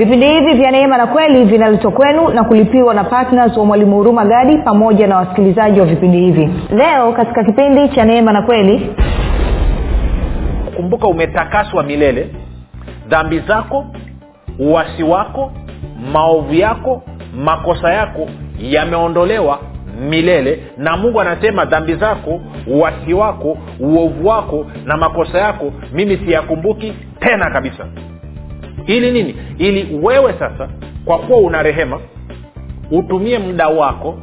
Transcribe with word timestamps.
vipindi 0.00 0.26
hivi 0.28 0.54
vya 0.54 0.70
neema 0.70 0.96
na 0.98 1.06
kweli 1.06 1.44
vinaletwa 1.44 1.90
kwenu 1.90 2.28
na 2.28 2.44
kulipiwa 2.44 2.94
na 2.94 3.04
ptns 3.04 3.56
wa 3.56 3.64
mwalimu 3.64 3.96
huruma 3.96 4.24
gadi 4.24 4.58
pamoja 4.58 5.06
na 5.06 5.16
wasikilizaji 5.16 5.80
wa 5.80 5.86
vipindi 5.86 6.18
hivi. 6.20 6.50
Leo 6.76 7.12
katika 7.12 7.44
kipindi 7.44 7.88
cha 7.88 8.04
neema 8.04 8.32
na 8.32 8.42
kweli 8.42 8.90
kumbuka 10.76 11.06
umetakaswa 11.06 11.82
milele 11.82 12.28
dhambi 13.08 13.38
zako 13.38 13.86
uwasi 14.58 15.02
wako 15.02 15.52
maovu 16.12 16.54
yako 16.54 17.02
makosa 17.44 17.92
yako 17.92 18.26
yameondolewa 18.58 19.58
milele 20.08 20.62
na 20.78 20.96
mungu 20.96 21.20
anasema 21.20 21.64
dhambi 21.64 21.94
zako 21.94 22.40
uwasi 22.66 23.14
wako 23.14 23.58
uovu 23.80 24.28
wako 24.28 24.66
na 24.84 24.96
makosa 24.96 25.38
yako 25.38 25.72
mimi 25.92 26.16
siyakumbuki 26.16 26.92
tena 27.20 27.50
kabisa 27.50 27.86
ili 28.86 29.10
nini? 29.12 29.36
Ili 29.58 29.98
wewe 30.02 30.32
sasa 30.38 30.68
kwa 31.04 31.18
kuwa 31.18 31.38
una 31.38 31.62
rehema 31.62 32.00
utumie 32.90 33.38
muda 33.38 33.68
wako 33.68 34.18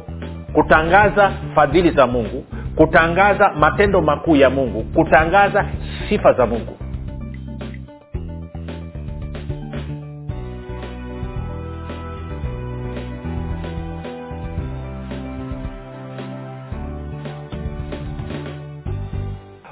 kutangaza 0.52 1.32
fadhili 1.54 1.90
za 1.90 2.06
mungu 2.06 2.44
kutangaza 2.76 3.52
matendo 3.58 4.00
makuu 4.00 4.36
ya 4.36 4.50
mungu 4.50 4.82
kutangaza 4.82 5.64
sifa 6.08 6.32
za 6.32 6.46
mungu 6.46 6.76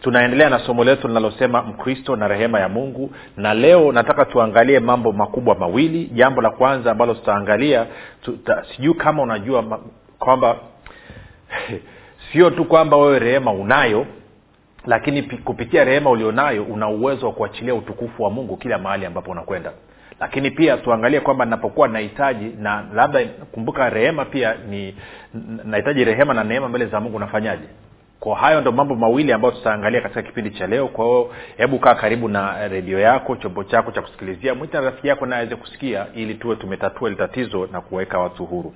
tunaendelea 0.00 0.50
na 0.50 0.58
somo 0.58 0.84
letu 0.84 1.08
linalosema 1.08 1.62
mkristo 1.62 2.16
na 2.16 2.28
rehema 2.28 2.60
ya 2.60 2.68
mungu 2.68 3.10
na 3.36 3.54
leo 3.54 3.92
nataka 3.92 4.24
tuangalie 4.24 4.80
mambo 4.80 5.12
makubwa 5.12 5.54
mawili. 5.54 6.06
Jambo 6.06 6.42
la 6.42 6.50
kwanza 6.50 6.90
ambalo 6.90 7.14
tutaangalia 7.14 7.86
tuta, 8.22 8.64
sijui 8.76 8.94
kama 8.94 9.22
unajua 9.22 9.62
ma, 9.62 9.78
kwamba 10.18 10.56
sio 12.32 12.50
tu 12.50 12.64
kwamba 12.64 12.96
wewe 12.96 13.18
rehema 13.18 13.52
unayo 13.52 14.06
lakini 14.86 15.22
kupitia 15.22 15.84
rehema 15.84 16.10
ulionayo 16.10 16.64
una 16.64 16.88
uwezo 16.88 17.26
wa 17.26 17.32
kuachilia 17.32 17.74
utukufu 17.74 18.22
wa 18.22 18.30
mungu 18.30 18.56
kila 18.56 18.78
mahali 18.78 19.06
ambapo 19.06 19.30
unakwenda. 19.30 19.72
Lakini 20.20 20.50
pia 20.50 20.76
tuangalie 20.76 21.20
kwamba 21.20 21.44
napokuwa 21.44 21.88
nahitaji 21.88 22.52
na 22.58 22.84
labda 22.94 23.24
kumbuka 23.52 23.90
rehema 23.90 24.24
pia 24.24 24.54
ni 24.68 24.94
nahitaji 25.64 26.04
rehema 26.04 26.34
na 26.34 26.44
neema 26.44 26.68
mbele 26.68 26.86
za 26.86 27.00
mungu 27.00 27.18
nafanyaje 27.18 27.64
kwa 28.20 28.36
hayo 28.36 28.60
ndo 28.60 28.72
mambo 28.72 28.94
mawili 28.94 29.32
ambayo 29.32 29.54
tutaangalia 29.54 30.00
katika 30.00 30.22
kipindi 30.22 30.50
cha 30.50 30.66
leo. 30.66 30.88
Kwa 30.88 31.04
hiyo 31.04 31.34
hebu 31.56 31.78
kaa 31.78 31.94
karibu 31.94 32.28
na 32.28 32.68
redio 32.68 32.98
yako 33.00 33.36
chombo 33.36 33.64
chako 33.64 33.90
cha 33.92 34.02
kusikilizia 34.02 34.54
mwita 34.54 34.80
rafiki 34.80 35.08
yako 35.08 35.26
naye 35.26 35.40
aweze 35.40 35.56
kusikia 35.56 36.06
ili 36.14 36.34
tuwe 36.34 36.56
tumetatua 36.56 37.08
ili 37.08 37.18
tatizo 37.18 37.68
na 37.72 37.80
kuweka 37.80 38.18
watu 38.18 38.44
huru. 38.46 38.74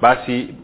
Basi 0.00 0.54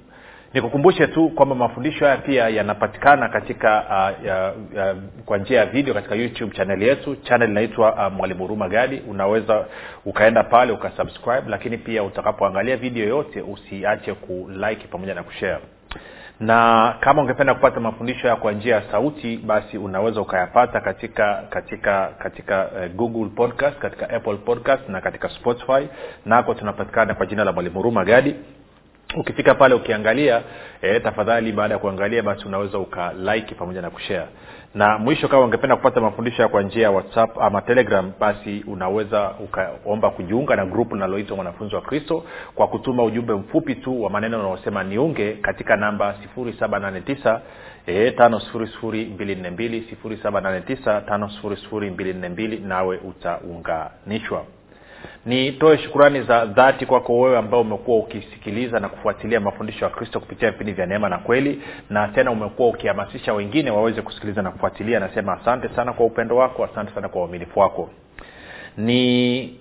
nikukumbushe 0.54 1.06
tu 1.06 1.28
kwamba 1.28 1.54
mafundisho 1.54 2.04
haya 2.04 2.16
pia 2.16 2.48
yanapatikana 2.48 3.28
katika 3.28 3.80
uh, 3.84 4.26
ya, 4.26 4.36
ya, 4.74 4.94
kwa 5.26 5.38
njia 5.38 5.58
ya 5.58 5.66
video 5.66 5.94
katika 5.94 6.14
youtube 6.14 6.56
chanel 6.56 6.82
yetu. 6.82 7.16
Chanel 7.16 7.50
inaitwa 7.50 8.06
uh, 8.06 8.12
mwalimu 8.12 8.40
huruma 8.42 8.68
gadi. 8.68 9.02
Unaweza 9.08 9.64
ukaenda 10.04 10.42
pale 10.44 10.72
ukasubscribe 10.72 11.42
lakini 11.48 11.78
pia 11.78 12.02
utakapoangalia 12.02 12.76
video 12.76 13.08
yote 13.08 13.42
usiache 13.42 14.14
kulike 14.14 14.86
pamoja 14.90 15.14
na 15.14 15.22
kushare 15.22 15.58
na 16.40 16.94
kama 17.00 17.22
ungependa 17.22 17.54
kupata 17.54 17.80
mafundisho 17.80 18.28
ya 18.28 18.36
kwa 18.36 18.52
njia 18.52 18.74
ya 18.74 18.82
sauti 18.90 19.36
basi 19.36 19.78
unaweza 19.78 20.20
ukayapata 20.20 20.80
katika 20.80 21.42
katika 21.50 22.06
katika 22.18 22.64
uh, 22.66 22.92
google 22.96 23.28
podcast 23.36 23.78
katika 23.78 24.10
apple 24.10 24.36
podcast 24.36 24.88
na 24.88 25.00
katika 25.00 25.28
spotify. 25.28 25.88
Nako 26.26 26.54
tunapatikana 26.54 27.14
kwa 27.14 27.26
jina 27.26 27.44
la 27.44 27.52
mwalimu 27.52 27.74
huruma 27.76 28.04
gadi 28.04 28.36
ukifika 29.16 29.54
pale 29.54 29.74
ukiangalia 29.74 30.42
e, 30.82 31.00
tafadhali 31.00 31.52
baada 31.52 31.74
ya 31.74 31.80
kuangalia 31.80 32.22
basi 32.22 32.44
unaweza 32.48 32.78
ukalike 32.78 33.54
pamoja 33.54 33.82
na 33.82 33.90
kushare. 33.90 34.26
Na 34.74 34.98
mwisho 34.98 35.28
kama 35.28 35.44
ungependa 35.44 35.76
kupata 35.76 36.00
mafundisho 36.00 36.48
kwa 36.48 36.62
njia 36.62 36.82
ya 36.82 36.90
whatsapp 36.90 37.38
ama 37.40 37.62
telegram 37.62 38.12
basi 38.20 38.64
unaweza 38.66 39.30
ukaomba 39.44 40.10
kujiunga 40.10 40.56
na 40.56 40.66
grupu 40.66 40.94
linaloitwa 40.94 41.36
mwanafunzi 41.36 41.74
wa 41.74 41.80
kristo 41.80 42.24
kwa 42.54 42.68
kutuma 42.68 43.04
ujumbe 43.04 43.32
mfupi 43.34 43.74
tu 43.74 44.02
wa 44.02 44.10
maneno 44.10 44.38
unaosema 44.40 44.84
niunge 44.84 45.32
katika 45.32 45.76
namba 45.76 46.14
789 46.36 47.40
e, 47.86 48.10
tano 48.10 48.40
sifuri 48.40 48.66
sifuri 48.66 49.04
mbili 49.04 49.34
nne 49.34 49.50
mbili 49.50 49.86
sifuri 49.90 50.16
saba 50.22 50.40
nane 50.40 50.60
tisa 50.60 51.00
tano 51.00 51.30
sifuri 51.30 51.56
sifuri 51.56 51.90
mbili 51.90 52.12
nne 52.12 52.28
mbili 52.28 52.58
nawe 52.58 52.96
utaunganishwa 52.98 54.44
nitoe 55.26 55.78
shukurani 55.78 56.22
za 56.22 56.44
dhati 56.46 56.86
kwako 56.86 57.20
wewe 57.20 57.38
ambao 57.38 57.60
umekuwa 57.60 57.98
ukisikiliza 57.98 58.80
na 58.80 58.88
kufuatilia 58.88 59.40
mafundisho 59.40 59.84
ya 59.84 59.90
kristo 59.90 60.20
kupitia 60.20 60.50
vipindi 60.50 60.72
vya 60.72 60.86
neema 60.86 61.08
na 61.08 61.18
kweli. 61.18 61.62
Na 61.90 62.08
tena 62.08 62.30
umekuwa 62.30 62.68
ukihamasisha 62.68 63.34
wengine 63.34 63.70
waweze 63.70 64.02
kusikiliza 64.02 64.42
na 64.42 64.50
kufuatilia. 64.50 65.00
Nasema 65.00 65.32
asante 65.40 65.68
sana 65.68 65.92
kwa 65.92 66.06
upendo 66.06 66.36
wako 66.36 66.64
asante 66.64 66.94
sana 66.94 67.08
kwa 67.08 67.20
uaminifu 67.20 67.60
wako. 67.60 67.90
Ni 68.76 69.56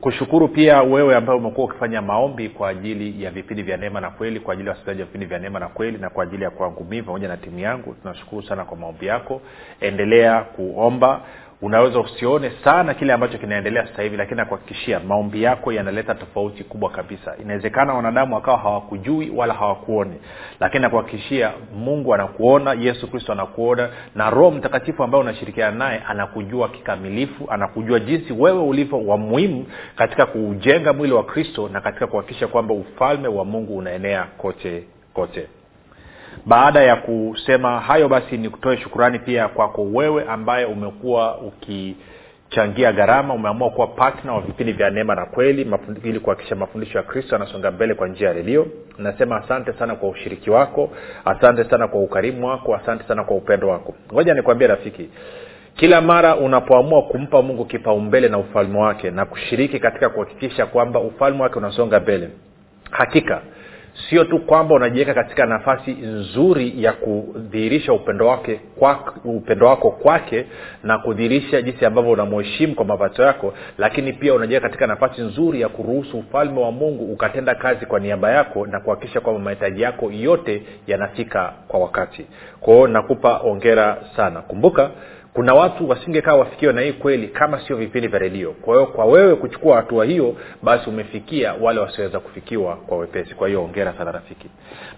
kushukuru 0.00 0.48
pia 0.48 0.82
wewe 0.82 1.16
ambaye 1.16 1.38
umekuwa 1.38 1.66
ukifanya 1.66 2.02
maombi 2.02 2.48
kwa 2.48 2.68
ajili 2.68 3.24
ya 3.24 3.30
vipindi 3.30 3.62
vya 3.62 3.76
neema 3.76 4.00
na 4.00 4.10
kweli 4.10 4.40
kwa 4.40 4.52
ajili 4.54 4.68
ya 4.68 4.72
wasikilizaji 4.72 5.00
wa 5.00 5.06
vipindi 5.06 5.26
vya 5.26 5.38
neema 5.38 5.58
na 5.60 5.68
kweli 5.68 5.98
na 5.98 6.10
kwa 6.10 6.24
ajili 6.24 6.44
ya 6.44 6.50
kwangu 6.50 6.84
mii 6.90 7.02
pamoja 7.02 7.28
na 7.28 7.36
timu 7.36 7.58
yangu. 7.58 7.94
Tunashukuru 8.02 8.42
sana 8.42 8.64
kwa 8.64 8.76
maombi 8.76 9.06
yako. 9.06 9.40
Endelea 9.80 10.40
kuomba 10.40 11.20
unaweza 11.62 12.00
usione 12.00 12.52
sana 12.64 12.94
kile 12.94 13.12
ambacho 13.12 13.38
kinaendelea 13.38 13.86
sasa 13.86 14.02
hivi 14.02 14.16
lakini 14.16 14.36
nakuhakikishia 14.36 15.00
maombi 15.00 15.42
yako 15.42 15.72
yanaleta 15.72 16.14
tofauti 16.14 16.64
kubwa 16.64 16.90
kabisa. 16.90 17.34
Inawezekana 17.42 17.94
wanadamu 17.94 18.34
wakawa 18.34 18.58
hawakujui 18.58 19.30
wala 19.30 19.54
hawakuoni 19.54 20.14
lakini 20.60 20.82
nakuhakikishia 20.82 21.52
mungu 21.74 22.14
anakuona 22.14 22.72
yesu 22.72 23.10
kristo 23.10 23.32
anakuona 23.32 23.88
na 24.14 24.30
roho 24.30 24.50
mtakatifu 24.50 25.02
ambaye 25.04 25.24
unashirikiana 25.24 25.76
naye 25.76 26.02
anakujua 26.08 26.68
kikamilifu 26.68 27.46
anakujua 27.50 28.00
jinsi 28.00 28.32
wewe 28.32 28.62
ulivyo 28.62 29.06
wa 29.06 29.18
muhimu 29.18 29.66
katika 29.96 30.26
kuujenga 30.26 30.92
mwili 30.92 31.12
wa 31.12 31.24
kristo 31.24 31.68
na 31.72 31.80
katika 31.80 32.06
kuhakikisha 32.06 32.46
kwamba 32.48 32.74
ufalme 32.74 33.28
wa 33.28 33.44
mungu 33.44 33.76
unaenea 33.76 34.22
kote 34.24 34.82
kote 35.14 35.46
baada 36.46 36.82
ya 36.82 36.96
kusema 36.96 37.80
hayo 37.80 38.08
basi 38.08 38.36
ni 38.36 38.48
kutoe 38.48 38.76
shukurani 38.76 39.18
pia 39.18 39.48
kwako 39.48 39.82
wewe 39.82 40.24
ambaye 40.28 40.64
umekuwa 40.64 41.38
ukichangia 41.38 42.92
gharama 42.92 43.34
umeamua 43.34 43.70
kuwa 43.70 43.86
patna 43.86 44.32
wa 44.34 44.40
vipindi 44.40 44.72
vya 44.72 44.90
neema 44.90 45.14
na 45.14 45.26
kweli 45.26 45.66
ili 46.04 46.20
kuhakikisha 46.20 46.56
mafundisho 46.56 46.98
ya 46.98 47.04
kristo 47.04 47.34
yanasonga 47.34 47.70
mbele 47.70 47.94
kwa 47.94 48.08
njia 48.08 48.28
ya 48.28 48.64
nasema 48.98 49.36
asante 49.36 49.72
sana 49.72 49.94
kwa 49.94 50.08
ushiriki 50.08 50.50
wako 50.50 50.90
asante 51.24 51.64
sana 51.64 51.88
kwa 51.88 52.00
ukarimu 52.00 52.46
wako 52.46 52.74
asante 52.74 53.04
sana 53.04 53.24
kwa 53.24 53.36
upendo 53.36 53.68
wako. 53.68 53.94
Ngoja 54.12 54.34
nikwambie 54.34 54.66
rafiki 54.66 55.08
kila 55.76 56.00
mara 56.00 56.36
unapoamua 56.36 57.02
kumpa 57.02 57.42
mungu 57.42 57.64
kipaumbele 57.64 58.28
na 58.28 58.38
ufalme 58.38 58.78
wake 58.78 59.10
na 59.10 59.24
kushiriki 59.24 59.80
katika 59.80 60.08
kuhakikisha 60.08 60.66
kwamba 60.66 61.00
ufalme 61.00 61.42
wake 61.42 61.58
unasonga 61.58 62.00
mbele 62.00 62.28
hakika 62.90 63.40
sio 64.08 64.24
tu 64.24 64.38
kwamba 64.38 64.74
unajiweka 64.74 65.14
katika 65.14 65.46
nafasi 65.46 65.90
nzuri 65.92 66.72
ya 66.84 66.92
kudhihirisha 66.92 67.92
upendo 67.92 68.26
wake 68.26 68.60
kwa, 68.78 69.12
upendo 69.24 69.66
wako 69.66 69.90
kwake 69.90 70.46
na 70.82 70.98
kudhihirisha 70.98 71.62
jinsi 71.62 71.84
ambavyo 71.86 72.10
unamheshimu 72.12 72.74
kwa 72.74 72.84
mapato 72.84 73.22
yako 73.22 73.54
lakini 73.78 74.12
pia 74.12 74.34
unajiweka 74.34 74.66
katika 74.68 74.86
nafasi 74.86 75.20
nzuri 75.20 75.60
ya 75.60 75.68
kuruhusu 75.68 76.18
ufalme 76.18 76.60
wa 76.60 76.70
mungu 76.72 77.12
ukatenda 77.12 77.54
kazi 77.54 77.86
kwa 77.86 78.00
niaba 78.00 78.30
yako 78.32 78.66
na 78.66 78.80
kuhakikisha 78.80 79.20
kwamba 79.20 79.40
mahitaji 79.42 79.82
yako 79.82 80.10
yote 80.12 80.62
yanafika 80.86 81.52
kwa 81.68 81.80
wakati. 81.80 82.26
Kwao 82.60 82.86
nakupa 82.88 83.38
ongera 83.38 83.96
sana. 84.16 84.40
Kumbuka 84.42 84.90
kuna 85.38 85.54
watu 85.54 85.88
wasingekaa 85.88 86.34
wafikiwe 86.34 86.72
na 86.72 86.80
hii 86.80 86.92
kweli 86.92 87.28
kama 87.28 87.60
sio 87.60 87.76
vipindi 87.76 88.08
vya 88.08 88.18
redio. 88.18 88.52
Kwa 88.52 88.74
hiyo 88.74 88.86
kwa 88.86 89.04
wewe 89.04 89.34
kuchukua 89.34 89.76
hatua 89.76 90.04
hiyo 90.04 90.36
basi 90.62 90.90
umefikia 90.90 91.54
wale 91.60 91.80
wasioweza 91.80 92.20
kufikiwa 92.20 92.76
kwa 92.76 92.98
wepesi. 92.98 93.34
Kwa 93.34 93.48
hiyo 93.48 93.64
ongera 93.64 93.92
sana 93.98 94.12
rafiki. 94.12 94.50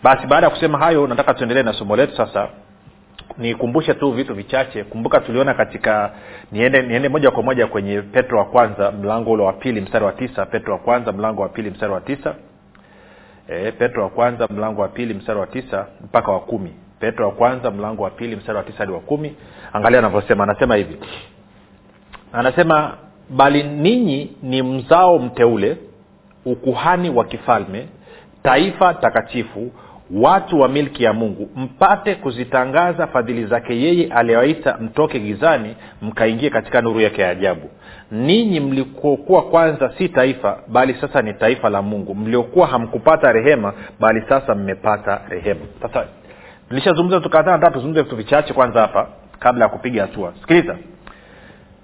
Basi 0.03 0.27
baada 0.27 0.47
ya 0.47 0.51
kusema 0.51 0.79
hayo 0.79 1.07
nataka 1.07 1.35
tuendelee 1.35 1.63
na 1.63 1.73
somo 1.73 1.97
letu 1.97 2.17
sasa. 2.17 2.49
Nikumbushe 3.39 3.95
tu 3.95 4.13
vitu 4.13 4.35
vichache. 4.35 4.85
Kumbuka 4.85 5.21
tuliona 5.21 5.55
katika 5.55 6.13
niende, 6.53 6.83
niende 6.83 7.09
moja 7.09 7.31
kwa 7.31 7.43
moja 7.43 7.67
kwenye 7.67 8.03
petro 8.03 8.39
wa 8.39 8.45
kwanza 8.45 8.91
mlango 8.93 9.31
ule 9.33 9.43
wa 9.43 9.53
pili 9.53 9.81
mstari 9.81 10.05
wa 10.05 10.13
tisa. 10.13 10.47
Petro 10.47 10.73
wa 10.73 10.79
kwanza 10.79 11.13
mlango 11.13 11.43
wa 11.43 11.49
pili 11.49 11.71
mstari 11.71 11.93
wa 11.93 12.01
tisa. 12.01 12.35
E, 13.49 13.73
petro 13.73 14.03
wa 14.03 14.09
kwanza 14.11 14.47
mlango 14.51 14.83
wa 14.83 14.89
pili 14.89 15.15
mstari 15.15 15.39
wa 15.41 15.47
tisa 15.47 15.87
mpaka 16.05 16.33
wa 16.33 16.41
kumi 16.41 16.75
petro 17.01 17.27
wa 17.27 17.33
kwanza 17.35 17.71
mlango 17.71 18.03
wa 18.03 18.11
pili 18.11 18.37
mstari 18.37 18.59
wa 18.59 18.65
tisa 18.65 18.79
hadi 18.79 18.93
wa 18.93 19.01
kumi. 19.01 19.35
Angalia 19.73 19.99
anavyosema 19.99 20.45
anasema 20.45 20.77
hivi. 20.77 20.97
Anasema 22.33 22.95
bali 23.31 23.63
ninyi 23.63 24.37
ni 24.43 24.63
mzao 24.63 25.19
mteule 25.19 25.77
ukuhani 26.45 27.11
wa 27.11 27.25
kifalme 27.25 27.89
taifa 28.43 28.95
takatifu 28.95 29.71
watu 30.15 30.61
wa 30.61 30.69
milki 30.69 31.05
ya 31.05 31.13
mungu 31.13 31.49
mpate 31.57 32.15
kuzitangaza 32.15 33.07
fadhili 33.07 33.47
zake 33.47 33.81
yeye 33.81 34.07
aliyewaita 34.13 34.79
mtoke 34.81 35.19
gizani 35.21 35.77
mkaingie 36.03 36.51
katika 36.51 36.81
nuru 36.81 37.01
yake 37.01 37.23
ya 37.23 37.29
ajabu. 37.31 37.71
Ninyi 38.11 38.61
mlikokuwa 38.61 39.43
kwanza 39.43 39.93
si 39.99 40.09
taifa 40.09 40.59
bali 40.69 40.95
sasa 41.01 41.23
ni 41.23 41.35
taifa 41.35 41.71
la 41.71 41.83
mungu. 41.83 42.15
Mliokuwa 42.15 42.67
hamkupata 42.67 43.33
rehema 43.33 43.73
bali 44.01 44.23
sasa 44.29 44.55
mmepata 44.55 45.21
rehema. 45.29 45.61
Sasa 45.83 46.05
tulishazungumza 46.71 47.21
kadhaa 47.29 47.53
nataka 47.53 47.71
tuzungumze 47.73 48.03
vitu 48.03 48.17
vichache 48.17 48.53
kwanza 48.55 48.81
hapa 48.81 49.09
kabla 49.39 49.65
ya 49.65 49.69
kupiga 49.71 50.03
hatua. 50.03 50.33
Sikiliza. 50.41 50.77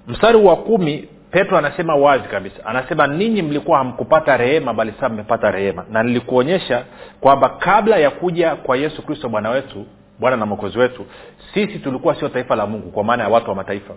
Mstari 0.06 0.36
wa 0.38 0.56
kumi 0.56 1.08
petro 1.30 1.58
anasema 1.58 1.94
wazi 1.94 2.28
kabisa. 2.28 2.64
Anasema 2.66 3.06
ninyi 3.06 3.42
mlikuwa 3.42 3.78
hamkupata 3.78 4.36
rehema 4.36 4.74
bali 4.74 4.92
sasa 4.92 5.08
mmepata 5.08 5.50
rehema. 5.50 5.84
Na 5.90 6.02
nilikuonyesha 6.02 6.84
kwamba 7.20 7.48
kabla 7.48 7.96
ya 7.96 8.10
kuja 8.10 8.56
kwa 8.56 8.76
yesu 8.76 9.02
kristo 9.02 9.28
bwana 9.28 9.50
wetu 9.50 9.86
bwana 10.18 10.36
na 10.36 10.46
mwokozi 10.46 10.78
wetu 10.78 11.06
sisi 11.54 11.78
tulikuwa 11.78 12.14
sio 12.14 12.28
taifa 12.28 12.56
la 12.56 12.66
mungu 12.66 12.90
kwa 12.90 13.04
maana 13.04 13.22
ya 13.22 13.28
watu 13.28 13.50
wa 13.50 13.56
mataifa. 13.56 13.94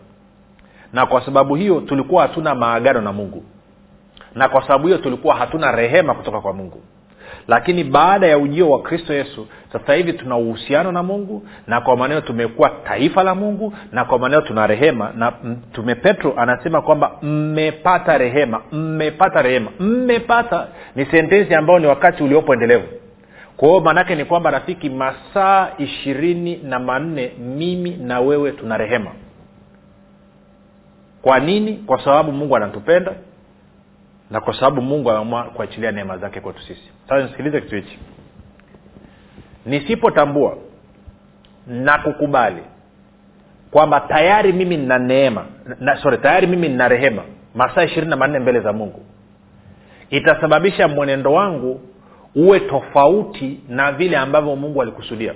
Na 0.94 1.06
kwa 1.06 1.25
sababu 1.25 1.56
hiyo 1.56 1.81
tulikuwa 1.81 2.21
hatuna 2.21 2.56
maagano 2.56 3.01
na 3.01 3.13
mungu. 3.13 3.44
Na 4.35 4.50
kwa 4.50 4.62
sababu 4.62 4.88
hiyo 4.88 4.97
tulikuwa 5.00 5.35
hatuna 5.35 5.71
rehema 5.71 6.13
kutoka 6.13 6.42
kwa 6.42 6.53
mungu 6.53 6.81
lakini 7.48 7.84
baada 7.84 8.28
ya 8.28 8.38
ujio 8.38 8.70
wa 8.70 8.81
kristo 8.81 9.14
yesu 9.14 9.48
sasa 9.74 9.94
hivi 9.94 10.14
tuna 10.14 10.38
uhusiano 10.38 10.92
na 10.92 11.04
mungu 11.04 11.48
na 11.68 11.81
kwa 11.81 11.98
maneno 11.98 12.22
tumekuwa 12.22 12.70
taifa 12.70 13.24
la 13.24 13.36
mungu 13.36 13.74
na 13.92 14.06
kwa 14.06 14.20
maneno 14.20 14.42
tuna 14.42 14.68
rehema. 14.68 15.12
Na 15.16 15.34
mtume 15.44 15.96
petro 15.96 16.34
anasema 16.38 16.81
kwamba 16.81 17.12
mmepata 17.22 18.18
rehema 18.18 18.62
mmepata 18.72 19.42
rehema 19.42 19.72
mmepata 19.80 20.68
ni 20.96 21.06
sentensi 21.06 21.56
ambayo 21.56 21.80
ni 21.80 21.88
wakati 21.88 22.24
uliopo 22.24 22.54
endelevu. 22.54 22.88
Kwa 23.58 23.68
hiyo 23.68 23.80
maanaake 23.81 24.16
ni 24.16 24.26
kwamba 24.26 24.52
rafiki 24.52 24.90
masaa 24.90 25.68
ishirini 25.78 26.56
na 26.64 26.80
manne 26.80 27.31
mimi 27.58 27.90
na 27.92 28.20
wewe 28.20 28.52
tuna 28.52 28.78
rehema. 28.78 29.12
Kwa 31.22 31.40
nini? 31.40 31.74
Kwa 31.74 32.04
sababu 32.04 32.31
mungu 32.31 32.56
anatupenda 32.56 33.12
na 34.31 34.42
kwa 34.42 34.54
sababu 34.54 34.81
mungu 34.81 35.10
ameamua 35.10 35.44
kuachilia 35.44 35.92
neema 35.92 36.18
zake 36.18 36.40
kwetu 36.42 36.62
sisi. 36.62 36.90
Sasa 37.10 37.24
nisikilize 37.24 37.62
kitu 37.62 37.76
hichi. 37.76 38.00
Nisipotambua 39.66 40.58
na 41.68 41.98
kukubali 41.98 42.62
kwamba 43.72 44.00
tayari 44.00 44.54
mimi 44.54 44.78
nina 44.78 45.00
neema 45.00 45.46
na, 45.80 45.98
sorry 45.98 46.18
tayari 46.18 46.48
mimi 46.48 46.70
nina 46.70 46.88
rehema 46.88 47.24
masaa 47.56 47.84
ishirini 47.84 48.10
na 48.10 48.16
manne 48.16 48.40
mbele 48.40 48.60
za 48.60 48.74
mungu 48.74 49.02
itasababisha 50.10 50.88
mwenendo 50.88 51.34
wangu 51.34 51.81
uwe 52.36 52.60
tofauti 52.60 53.60
na 53.70 53.92
vile 53.92 54.18
ambavyo 54.18 54.56
mungu 54.56 54.81
alikusudia. 54.81 55.34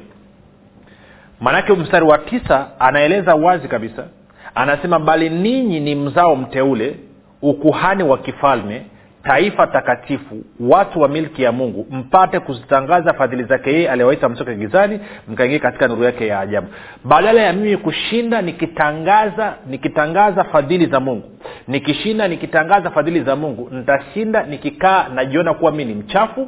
Maanake 1.40 1.74
mstari 1.74 2.06
wa 2.06 2.18
tisa 2.18 2.68
anaeleza 2.80 3.36
wazi 3.36 3.68
kabisa 3.68 4.08
anasema 4.56 5.00
bali 5.00 5.30
ninyi 5.30 5.80
ni 5.80 5.96
mzao 5.96 6.36
mteule 6.36 6.96
ukuhani 7.44 8.04
wa 8.04 8.18
kifalme 8.18 8.82
taifa 9.24 9.68
takatifu 9.68 10.36
watu 10.60 11.02
wa 11.02 11.08
milki 11.08 11.44
ya 11.44 11.52
mungu 11.52 11.88
mpate 11.92 12.40
kuzitangaza 12.40 13.14
fadhili 13.14 13.44
zake 13.44 13.74
yeye 13.74 13.90
aliyewaita 13.90 14.30
mtoke 14.30 14.56
gizani 14.56 15.00
mkaingia 15.28 15.60
katika 15.60 15.88
nuru 15.88 16.04
yake 16.04 16.28
ya 16.28 16.40
ajabu. 16.40 16.68
Badala 17.04 17.42
ya 17.42 17.54
mimi 17.54 17.78
kushinda 17.78 18.42
nikitangaza 18.42 19.56
nikitangaza 19.68 20.44
fadhili 20.44 20.86
za 20.86 21.00
mungu 21.00 21.30
nikishinda 21.68 22.28
nikitangaza 22.28 22.90
fadhili 22.92 23.22
za 23.24 23.36
mungu 23.36 23.70
nitashinda 23.72 24.44
nikikaa 24.44 25.08
najiona 25.16 25.54
kuwa 25.54 25.72
mi 25.72 25.86
ni 25.86 25.94
mchafu 25.94 26.48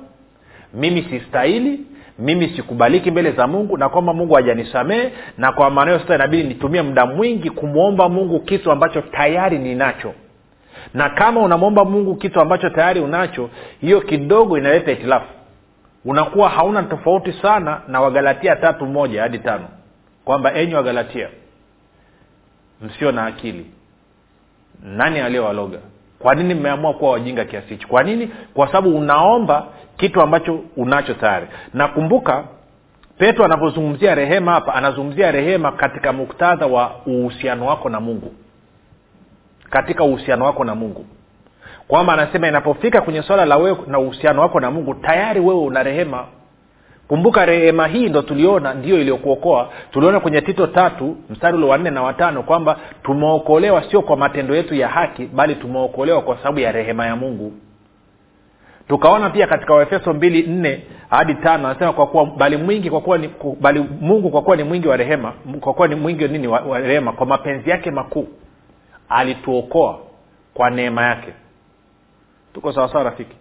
mimi 0.74 1.04
sistahili 1.10 1.80
mimi 2.20 2.50
sikubaliki 2.56 3.12
mbele 3.12 3.32
za 3.32 3.48
mungu 3.48 3.78
na 3.78 3.90
kwamba 3.90 4.14
mungu 4.14 4.34
hajanisamehe 4.34 5.12
na 5.38 5.52
kwa 5.52 5.70
maanao 5.70 6.00
sasa 6.00 6.16
inabidi 6.16 6.44
nitumie 6.44 6.82
muda 6.82 7.06
mwingi 7.06 7.50
kumwomba 7.50 8.10
mungu 8.10 8.40
kitu 8.40 8.72
ambacho 8.72 9.02
tayari 9.02 9.58
ninacho 9.60 10.14
na 10.94 11.10
kama 11.10 11.42
unamwomba 11.42 11.86
mungu 11.86 12.16
kitu 12.16 12.42
ambacho 12.42 12.70
tayari 12.70 13.00
unacho 13.00 13.50
hiyo 13.82 14.02
kidogo 14.02 14.58
inaleta 14.58 14.92
itilafu. 14.92 15.28
Unakuwa 16.06 16.50
hauna 16.50 16.84
tofauti 16.84 17.34
sana 17.34 17.82
na 17.88 18.02
wagalatia 18.02 18.56
tatu 18.56 18.86
moja 18.86 19.22
hadi 19.22 19.40
tano. 19.40 19.68
Kwamba 20.26 20.54
enyi 20.54 20.76
wagalatia 20.76 21.30
msio 22.82 23.12
na 23.12 23.26
akili. 23.26 23.66
Nani 24.84 25.20
aliyowaloga 25.20 25.80
kwa 26.20 26.36
nini 26.36 26.54
mmeamua 26.54 26.94
kuwa 26.94 27.12
wajinga 27.12 27.46
kiasi 27.46 27.68
hichi? 27.68 27.88
Kwa 27.88 28.04
nini? 28.04 28.30
Kwa 28.54 28.68
sababu 28.68 28.98
unaomba 28.98 29.66
kitu 29.98 30.22
ambacho 30.22 30.60
unacho 30.78 31.14
tayari. 31.14 31.48
Nakumbuka 31.74 32.44
petro 33.18 33.46
anapozungumzia 33.46 34.16
rehema 34.16 34.52
hapa 34.52 34.74
anazungumzia 34.74 35.32
rehema 35.32 35.72
katika 35.72 36.14
muktadha 36.14 36.66
wa 36.68 36.92
uhusiano 37.06 37.66
wako 37.66 37.90
na 37.90 38.00
mungu 38.00 38.34
katika 39.70 40.04
uhusiano 40.04 40.46
wako 40.46 40.64
na 40.64 40.76
mungu. 40.76 41.06
Kwamba 41.88 42.14
anasema 42.14 42.48
inapofika 42.48 43.02
kwenye 43.02 43.22
swala 43.22 43.46
la 43.46 43.58
wewe 43.58 43.78
na 43.88 44.00
uhusiano 44.00 44.42
wako 44.42 44.60
na 44.60 44.72
mungu 44.72 44.94
tayari 44.94 45.40
wewe 45.40 45.60
una 45.62 45.84
rehema. 45.84 46.26
Kumbuka 47.08 47.46
rehema 47.46 47.88
hii 47.88 48.10
ndo 48.10 48.22
tuliona 48.22 48.74
ndio 48.74 49.02
iliyokuokoa. 49.02 49.70
Tuliona 49.92 50.20
kwenye 50.20 50.42
tito 50.42 50.68
tatu 50.68 51.16
mstari 51.30 51.58
ule 51.58 51.66
wa 51.66 51.78
nne 51.78 51.90
na 51.90 52.04
watano 52.04 52.44
kwamba 52.44 52.78
tumeokolewa 53.04 53.84
sio 53.92 54.02
kwa 54.02 54.18
matendo 54.18 54.56
yetu 54.56 54.76
ya 54.76 54.88
haki 54.88 55.26
bali 55.26 55.56
tumeokolewa 55.56 56.22
kwa 56.22 56.38
sababu 56.38 56.60
ya 56.60 56.72
rehema 56.72 57.06
ya 57.06 57.16
mungu. 57.16 57.54
Tukaona 58.88 59.30
pia 59.30 59.48
katika 59.48 59.74
waefeso 59.74 60.14
mbili 60.14 60.44
nne 60.48 60.84
hadi 61.10 61.34
tano 61.36 61.68
anasema 61.68 61.94
kwa 61.94 62.08
kuwa 62.08 62.26
bali 62.26 62.58
mwingi 62.58 62.90
kwa 62.90 63.02
kuwa 63.02 63.18
ni, 63.18 63.30
bali 63.62 63.86
mungu 64.02 64.30
kwa 64.30 64.42
kuwa 64.42 64.56
ni 64.56 64.64
mwingi 64.64 64.88
wa 64.88 64.98
rehema 64.98 65.34
kwa 65.60 65.74
kuwa 65.74 65.88
ni 65.88 65.96
mwingi 65.96 66.28
nini 66.28 66.48
wa, 66.48 66.60
wa 66.60 66.80
rehema 66.80 67.12
kwa 67.12 67.26
mapenzi 67.26 67.70
yake 67.70 67.92
makuu 67.92 68.28
alituokoa 69.10 70.00
kwa 70.54 70.70
neema 70.70 71.04
yake. 71.06 71.30
Tuko 72.54 72.74
sawasawa 72.74 73.04
rafiki? 73.04 73.36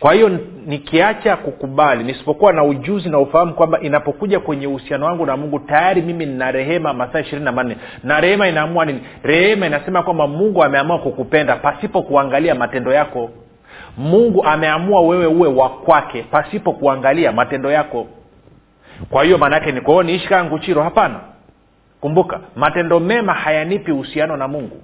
Kwa 0.00 0.12
hiyo 0.14 0.28
nikiacha 0.66 1.36
kukubali 1.36 2.04
nisipokuwa 2.04 2.52
na 2.52 2.64
ujuzi 2.64 3.08
na 3.08 3.18
ufahamu 3.18 3.54
kwamba 3.54 3.80
inapokuja 3.80 4.40
kwenye 4.40 4.66
uhusiano 4.66 5.06
wangu 5.06 5.26
na 5.26 5.36
mungu 5.36 5.58
tayari 5.58 6.02
mimi 6.02 6.26
nina 6.26 6.50
rehema 6.52 6.92
masaa 6.92 7.20
ishirini 7.20 7.44
na 7.44 7.52
manne. 7.52 7.76
Na 8.04 8.20
rehema 8.20 8.48
inaamua 8.48 8.84
nini? 8.84 9.00
Rehema 9.22 9.66
inasema 9.66 10.02
kwamba 10.02 10.26
mungu 10.26 10.64
ameamua 10.64 10.98
kukupenda 10.98 11.56
pasipo 11.56 12.02
kuangalia 12.02 12.54
matendo 12.54 12.92
yako. 12.92 13.30
Mungu 13.96 14.44
ameamua 14.44 15.00
wewe 15.00 15.26
uwe 15.26 15.48
wa 15.48 15.68
kwake 15.70 16.22
pasipo 16.22 16.72
kuangalia 16.72 17.32
matendo 17.32 17.70
yako. 17.70 18.06
Kwa 19.10 19.24
hiyo 19.24 19.38
maanaake 19.38 19.72
ni 19.72 19.80
kwao 19.80 20.02
niishi 20.02 20.28
kaa 20.28 20.44
nguchiro. 20.44 20.82
Hapana. 20.82 21.20
Kumbuka 22.00 22.40
matendo 22.56 23.00
mema 23.00 23.32
hayanipi 23.34 23.92
uhusiano 23.92 24.36
na 24.36 24.48
mungu 24.48 24.82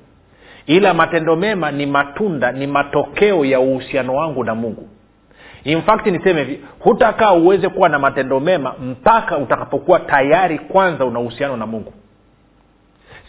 ila 0.69 0.95
matendo 0.95 1.37
mema 1.37 1.71
ni 1.71 1.87
matunda 1.87 2.53
ni 2.53 2.67
matokeo 2.67 3.45
ya 3.45 3.61
uhusiano 3.61 4.15
wangu 4.15 4.45
na 4.45 4.55
mungu. 4.55 4.89
In 5.65 5.83
fact 5.83 6.07
niseme 6.07 6.45
hivi 6.45 6.65
hutakaa 6.79 7.33
uweze 7.33 7.69
kuwa 7.69 7.89
na 7.89 7.99
matendo 7.99 8.41
mema 8.41 8.75
mpaka 8.83 9.39
utakapokuwa 9.39 10.01
tayari 10.01 10.59
kwanza 10.59 11.05
una 11.05 11.21
uhusiano 11.21 11.57
na 11.57 11.67
mungu. 11.67 11.93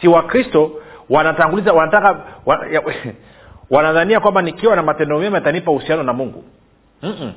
Si 0.02 0.08
wakristo 0.08 0.72
wanatanguliza 1.10 1.74
wanataka 1.74 2.20
wanadhania 3.76 4.20
kwamba 4.20 4.42
nikiwa 4.42 4.76
na 4.76 4.84
matendo 4.84 5.20
mema 5.20 5.38
itanipa 5.38 5.72
uhusiano 5.72 6.04
na 6.04 6.14
mungu. 6.14 6.44
Mm-mm. 7.04 7.34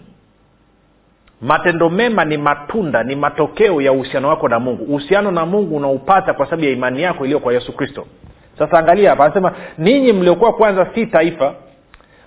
matendo 1.41 1.91
mema 1.91 2.25
ni 2.25 2.37
matunda 2.37 3.03
ni 3.03 3.17
matokeo 3.17 3.81
ya 3.81 3.93
uhusiano 3.93 4.29
wako 4.29 4.49
na 4.49 4.61
mungu. 4.61 4.85
Uhusiano 4.85 5.31
na 5.31 5.47
mungu 5.47 5.77
unaupata 5.77 6.35
kwa 6.35 6.47
sababu 6.47 6.65
ya 6.65 6.71
imani 6.71 7.03
yako 7.03 7.25
iliyo 7.25 7.41
kwa 7.41 7.53
yesu 7.53 7.73
kristo 7.73 8.07
sasa 8.59 8.79
angalia 8.79 9.11
hapa 9.11 9.25
anasema 9.25 9.53
ninyi 9.79 10.13
mliokuwa 10.13 10.53
kwanza 10.53 10.87
si 10.95 11.07
taifa 11.07 11.55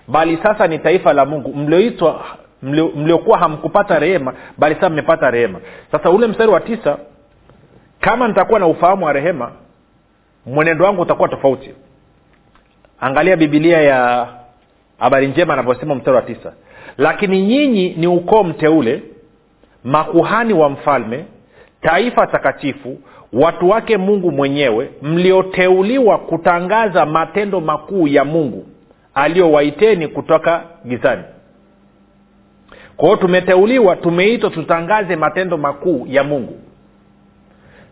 bali 0.08 0.38
sasa 0.42 0.66
ni 0.66 0.78
taifa 0.78 1.12
la 1.12 1.24
mungu. 1.24 1.54
Mlioitwa 1.54 2.24
mlio- 2.62 2.92
mliokuwa 2.96 3.38
hamkupata 3.38 3.98
rehema 3.98 4.34
bali 4.58 4.74
sasa 4.74 4.90
mmepata 4.90 5.30
rehema. 5.30 5.60
Sasa 5.92 6.10
ule 6.10 6.26
mstari 6.26 6.50
wa 6.50 6.60
tisa 6.60 6.98
kama 8.00 8.28
nitakuwa 8.28 8.60
na 8.60 8.66
ufahamu 8.66 9.04
wa 9.06 9.12
rehema 9.12 9.52
mwenendo 10.46 10.84
wangu 10.84 11.02
utakuwa 11.02 11.28
tofauti. 11.28 11.70
Angalia 13.00 13.36
bibilia 13.36 13.80
ya 13.82 14.28
habari 14.98 15.26
njema 15.28 15.52
anavyosema 15.52 15.94
mstari 15.94 16.16
wa 16.16 16.22
tisa. 16.22 16.52
Lakini 16.98 17.42
nyinyi 17.42 17.94
ni 17.96 18.06
ukoo 18.06 18.42
mteule 18.44 19.02
makuhani 19.84 20.52
wa 20.52 20.68
mfalme 20.70 21.24
taifa 21.80 22.26
takatifu 22.26 22.98
watu 23.32 23.68
wake 23.68 23.96
mungu 23.96 24.30
mwenyewe 24.32 24.90
mlioteuliwa 25.02 26.18
kutangaza 26.18 27.06
matendo 27.06 27.60
makuu 27.60 28.06
ya 28.08 28.24
mungu 28.24 28.66
aliyowaiteni 29.14 30.08
kutoka 30.08 30.62
gizani. 30.86 31.22
Kwa 32.96 33.06
hiyo 33.08 33.16
tumeteuliwa 33.20 33.96
tumeitwa 33.96 34.50
tutangaze 34.50 35.16
matendo 35.16 35.56
makuu 35.56 36.06
ya 36.08 36.24
mungu. 36.24 36.58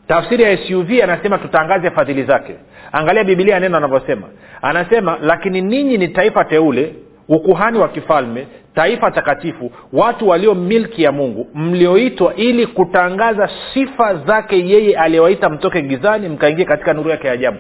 Tafsiri 0.09 0.43
ya 0.43 0.57
suv 0.57 0.91
anasema 1.03 1.39
tutangaze 1.39 1.91
fadhili 1.91 2.23
zake. 2.25 2.55
Angalia 2.93 3.25
bibilia 3.25 3.61
neno 3.61 3.77
anavyosema. 3.77 4.27
Anasema 4.63 5.19
lakini 5.23 5.61
ninyi 5.61 5.99
ni 5.99 6.09
taifa 6.09 6.45
teule 6.45 6.95
ukuhani 7.29 7.79
wa 7.79 7.89
kifalme 7.89 8.47
taifa 8.75 9.11
takatifu 9.11 9.71
watu 9.93 10.29
walio 10.29 10.55
milki 10.55 11.03
ya 11.03 11.13
mungu 11.13 11.47
mlioitwa 11.55 12.35
ili 12.35 12.67
kutangaza 12.67 13.51
sifa 13.75 14.15
zake 14.15 14.69
yeye 14.69 14.97
aliyewaita 14.99 15.49
mtoke 15.49 15.83
gizani 15.83 16.29
mkaingia 16.29 16.65
katika 16.65 16.93
nuru 16.93 17.11
yake 17.11 17.27
ya 17.27 17.33
ajabu. 17.33 17.59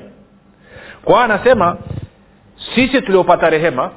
Kwa 1.05 1.15
hiyo 1.15 1.25
anasema 1.25 1.77
sisi 2.75 3.03
tuliopata 3.03 3.51
rehema 3.51 3.91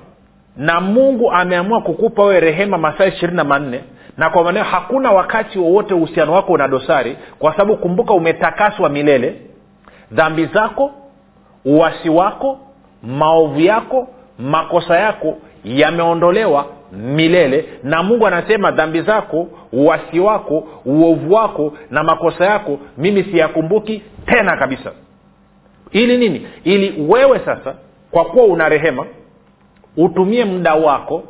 na 0.57 0.81
mungu 0.81 1.31
ameamua 1.31 1.81
kukupa 1.81 2.23
wewe 2.23 2.39
rehema 2.39 2.77
masaa 2.77 3.05
ishirini 3.05 3.37
na 3.37 3.43
manne 3.43 3.81
na 4.17 4.29
kwa 4.29 4.43
maneo 4.43 4.63
hakuna 4.63 5.11
wakati 5.11 5.59
wowote 5.59 5.93
uhusiano 5.93 6.33
wako 6.33 6.53
una 6.53 6.67
dosari 6.67 7.17
kwa 7.39 7.51
sababu 7.51 7.77
kumbuka 7.77 8.13
umetakaswa 8.13 8.89
milele 8.89 9.41
dhambi 10.11 10.45
zako 10.45 10.91
uwasi 11.65 12.09
wako 12.09 12.59
maovu 13.03 13.59
yako 13.59 14.07
makosa 14.39 14.99
yako 14.99 15.37
yameondolewa 15.63 16.65
milele 16.91 17.65
na 17.83 18.03
mungu 18.03 18.27
anasema 18.27 18.71
dhambi 18.71 19.01
zako 19.01 19.47
uwasi 19.71 20.19
wako 20.19 20.67
uovu 20.85 21.33
wako 21.33 21.73
na 21.89 22.03
makosa 22.03 22.45
yako 22.45 22.79
mimi 22.97 23.23
siyakumbuki 23.23 24.01
tena 24.25 24.57
kabisa. 24.57 24.91
Ili 25.91 26.17
nini? 26.17 26.47
Ili 26.63 27.01
wewe 27.07 27.39
sasa 27.45 27.75
kwa 28.11 28.25
kuwa 28.25 28.45
una 28.45 28.69
rehema 28.69 29.05
utumie 29.97 30.45
muda 30.45 30.73
wako 30.75 31.23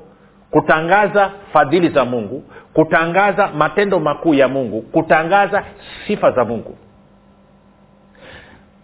kutangaza 0.51 1.31
fadhili 1.53 1.89
za 1.89 2.05
mungu 2.05 2.43
kutangaza 2.74 3.48
matendo 3.48 4.00
makuu 4.00 4.34
ya 4.34 4.48
mungu 4.48 4.81
kutangaza 4.81 5.63
sifa 6.07 6.31
za 6.31 6.46
mungu. 6.46 6.77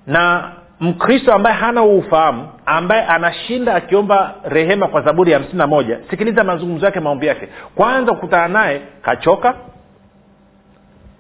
Na 0.07 0.51
mkristo 0.83 1.33
ambaye 1.33 1.55
hana 1.55 1.83
ufahamu 1.83 2.47
ambaye 2.65 3.03
anashinda 3.05 3.75
akiomba 3.75 4.35
rehema 4.43 4.87
kwa 4.87 5.01
zaburi 5.01 5.31
ya 5.31 5.37
hamsini 5.37 5.57
na 5.57 5.67
moja 5.67 5.99
sikiliza 6.09 6.43
mazungumzo 6.43 6.85
yake 6.85 6.99
maombi 6.99 7.27
yake. 7.27 7.47
Kwanza 7.75 8.13
kukutana 8.13 8.47
naye 8.47 8.81
kachoka 9.01 9.55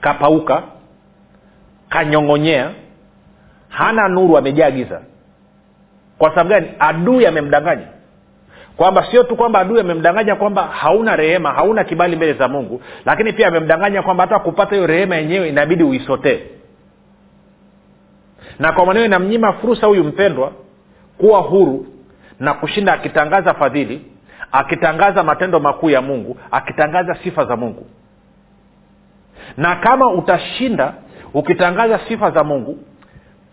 kapauka 0.01 0.63
kanyong'onyea 1.89 2.69
hana 3.69 4.07
nuru 4.07 4.37
amejaa 4.37 4.71
giza. 4.71 5.01
Kwa 6.17 6.29
sababu 6.29 6.49
gani? 6.49 6.67
Adui 6.79 7.25
amemdanganya. 7.25 7.87
Kwamba 8.77 9.05
sio 9.11 9.23
tu 9.23 9.35
kwamba 9.35 9.59
adui 9.59 9.79
amemdanganya 9.79 10.35
kwamba 10.35 10.63
hauna 10.63 11.15
rehema 11.15 11.51
hauna 11.51 11.83
kibali 11.83 12.15
mbele 12.15 12.33
za 12.33 12.47
mungu 12.47 12.81
lakini 13.05 13.33
pia 13.33 13.47
amemdanganya 13.47 14.01
kwamba 14.01 14.23
hata 14.23 14.39
kupata 14.39 14.75
hiyo 14.75 14.87
rehema 14.87 15.15
yenyewe 15.15 15.49
inabidi 15.49 15.83
uisotee 15.83 16.39
na 18.59 18.71
kwa 18.71 18.85
maneo 18.85 19.05
inamnyima 19.05 19.53
fursa 19.53 19.87
huyu 19.87 20.03
mpendwa 20.03 20.51
kuwa 21.17 21.39
huru 21.39 21.85
na 22.39 22.53
kushinda 22.53 22.93
akitangaza 22.93 23.53
fadhili 23.53 24.01
akitangaza 24.51 25.23
matendo 25.23 25.59
makuu 25.59 25.89
ya 25.89 26.01
mungu 26.01 26.37
akitangaza 26.51 27.15
sifa 27.23 27.45
za 27.45 27.55
mungu. 27.55 27.85
Na 29.57 29.75
kama 29.75 30.11
utashinda 30.11 30.93
ukitangaza 31.33 31.99
sifa 32.07 32.31
za 32.31 32.43
mungu 32.43 32.77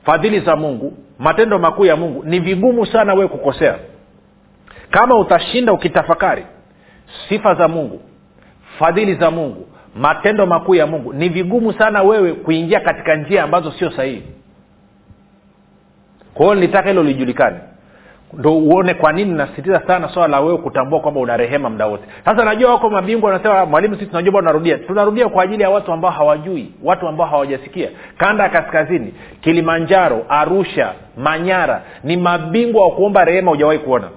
fadhili 0.05 0.41
za 0.41 0.57
mungu 0.57 0.97
matendo 1.19 1.59
makuu 1.59 1.85
ya 1.85 1.97
mungu 1.97 2.25
ni 2.25 2.41
vigumu 2.41 2.87
sana 2.87 3.15
wewe 3.15 3.29
kukosea. 3.29 3.79
Kama 4.91 5.19
utashinda 5.19 5.73
ukitafakari 5.73 6.45
sifa 7.29 7.55
za 7.55 7.69
mungu 7.69 8.01
fadhili 8.79 9.15
za 9.15 9.31
mungu 9.31 9.67
matendo 9.97 10.47
makuu 10.47 10.75
ya 10.75 10.87
mungu 10.87 11.13
ni 11.13 11.29
vigumu 11.29 11.73
sana 11.73 12.03
wewe 12.03 12.33
kuingia 12.33 12.81
katika 12.81 13.17
njia 13.17 13.43
ambazo 13.45 13.73
sio 13.73 13.91
sahihi 13.91 14.23
kwa 16.35 16.45
hiyo 16.47 16.55
nilitaka 16.55 16.89
hilo 16.89 17.03
lijulikane. 17.03 17.57
Ndo 18.33 18.53
uone 18.59 18.95
kwa 18.95 19.13
nini 19.13 19.35
nasisitiza 19.35 19.83
sana 19.87 20.09
swala 20.09 20.29
la 20.29 20.41
wewe 20.41 20.59
kutambua 20.59 21.01
kwamba 21.01 21.21
una 21.21 21.37
rehema 21.37 21.71
muda 21.71 21.87
wote. 21.87 22.05
Sasa 22.25 22.45
najua 22.45 22.71
wako 22.71 22.91
mabingwa 22.91 23.31
wanasema 23.31 23.67
mwalimu 23.67 23.95
sisi 23.95 24.07
tunajua 24.07 24.33
bado 24.33 24.47
tunarudia 24.47 24.79
tunarudia 24.79 25.29
kwa 25.29 25.43
ajili 25.43 25.63
ya 25.63 25.71
watu 25.71 25.93
ambao 25.93 26.11
hawajui 26.11 26.73
watu 26.83 27.09
ambao 27.09 27.27
hawajasikia. 27.27 27.89
Kanda 28.19 28.45
ya 28.45 28.51
kaskazini 28.51 29.15
kilimanjaro 29.41 30.25
arusha 30.29 30.93
manyara 31.17 31.83
ni 32.05 32.17
mabingwa 32.17 32.85
wa 32.85 32.91
kuomba 32.91 33.25
rehema 33.25 33.51
hujawahi 33.51 33.79
kuona 33.79 34.09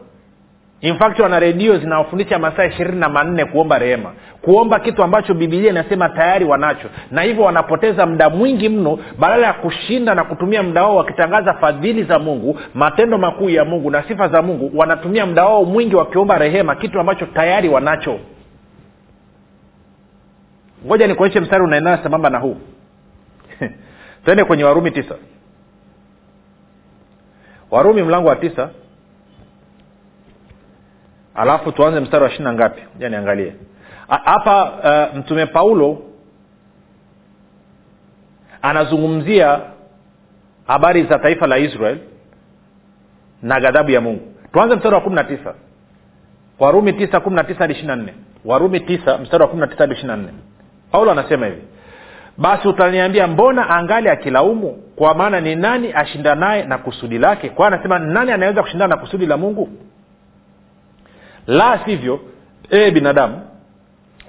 in 0.83 0.97
wana 1.19 1.39
redio 1.39 1.77
zinawafundisha 1.77 2.39
masaa 2.39 2.65
ishirini 2.65 2.99
na 2.99 3.09
manne 3.09 3.45
kuomba 3.45 3.79
rehema. 3.79 4.13
Kuomba 4.41 4.79
kitu 4.79 5.03
ambacho 5.03 5.33
bibilia 5.33 5.69
inasema 5.69 6.09
tayari 6.09 6.45
wanacho. 6.45 6.89
Na 7.11 7.21
hivyo 7.21 7.43
wanapoteza 7.43 8.05
muda 8.05 8.29
mwingi 8.29 8.69
mno 8.69 8.99
badala 9.19 9.47
ya 9.47 9.53
kushinda 9.53 10.15
na 10.15 10.23
kutumia 10.23 10.63
muda 10.63 10.83
wao 10.83 10.95
wakitangaza 10.95 11.53
fadhili 11.53 12.03
za 12.03 12.19
mungu 12.19 12.59
matendo 12.73 13.17
makuu 13.17 13.49
ya 13.49 13.65
mungu 13.65 13.91
na 13.91 14.03
sifa 14.03 14.27
za 14.27 14.41
mungu 14.41 14.71
wanatumia 14.75 15.25
muda 15.25 15.45
wao 15.45 15.65
mwingi 15.65 15.95
wakiomba 15.95 16.37
rehema 16.37 16.75
kitu 16.75 16.99
ambacho 16.99 17.25
tayari 17.25 17.69
wanacho. 17.69 18.19
Ngoja 20.85 21.07
nikuonyeshe 21.07 21.39
mstari 21.39 21.63
unaendana 21.63 22.03
sambamba 22.03 22.29
na 22.29 22.37
huu. 22.39 22.57
Twende 24.25 24.43
kwenye 24.43 24.63
warumi 24.63 24.91
tisa. 24.91 25.15
Warumi 27.71 28.03
mlango 28.03 28.29
wa 28.29 28.35
tisa 28.35 28.69
alafu 31.35 31.71
tuanze 31.71 31.99
mstari 31.99 32.23
wa 32.23 32.29
ishiri 32.29 32.43
na 32.43 32.53
ngapi? 32.53 32.81
Ja 32.99 33.09
niangalie. 33.09 33.55
Hapa 34.07 34.71
uh, 35.11 35.17
mtume 35.17 35.45
paulo 35.45 36.01
anazungumzia 38.61 39.59
habari 40.67 41.03
za 41.03 41.19
taifa 41.19 41.47
la 41.47 41.57
israel 41.57 41.97
na 43.41 43.59
ghadhabu 43.59 43.91
ya 43.91 44.01
mungu. 44.01 44.33
Tuanze 44.53 44.75
mstari 44.75 44.95
wa 44.95 45.01
kumi 45.01 45.15
na 45.15 45.23
tisa. 45.23 45.53
Warumi 46.59 46.93
tisa 46.93 47.19
kumi 47.19 47.35
na 47.35 47.43
tisa 47.43 47.59
hadi 47.59 47.73
ishiri 47.73 47.87
na 47.87 47.95
nne. 47.95 48.13
Warumi 48.45 48.79
tisa 48.79 49.17
mstari 49.17 49.43
wa 49.43 49.49
kumi 49.49 49.61
na 49.61 49.67
tisa 49.67 49.79
hadi 49.79 49.93
ishiri 49.93 50.07
na 50.07 50.17
nne. 50.17 50.29
Paulo 50.91 51.11
anasema 51.11 51.45
hivi 51.45 51.61
basi 52.37 52.67
utaniambia 52.67 53.27
mbona 53.27 53.69
angali 53.69 54.09
akilaumu? 54.09 54.69
Kwa 54.95 55.13
maana 55.13 55.41
ni 55.41 55.55
nani 55.55 55.93
ashindanaye 55.93 56.63
na 56.63 56.77
kusudi 56.77 57.17
lake? 57.17 57.49
Kwa 57.49 57.67
anasema 57.67 57.99
nani 57.99 58.31
anaweza 58.31 58.61
kushindana 58.61 58.95
na 58.95 59.01
kusudi 59.01 59.25
la 59.25 59.37
mungu 59.37 59.69
la 61.47 61.79
sivyo 61.85 62.19
ee 62.71 62.91
binadamu 62.91 63.41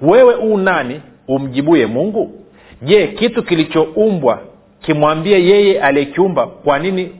wewe 0.01 0.35
uu 0.35 0.57
nani 0.57 1.01
umjibuye 1.27 1.85
mungu? 1.85 2.31
Je 2.81 3.07
kitu 3.07 3.43
kilichoumbwa 3.43 4.39
kimwambie 4.81 5.45
yeye 5.45 5.81
aliyekiumba 5.81 6.47
kwa 6.47 6.79
nini 6.79 7.15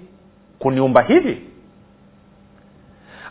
kuniumba 0.60 1.02
hivi? 1.02 1.38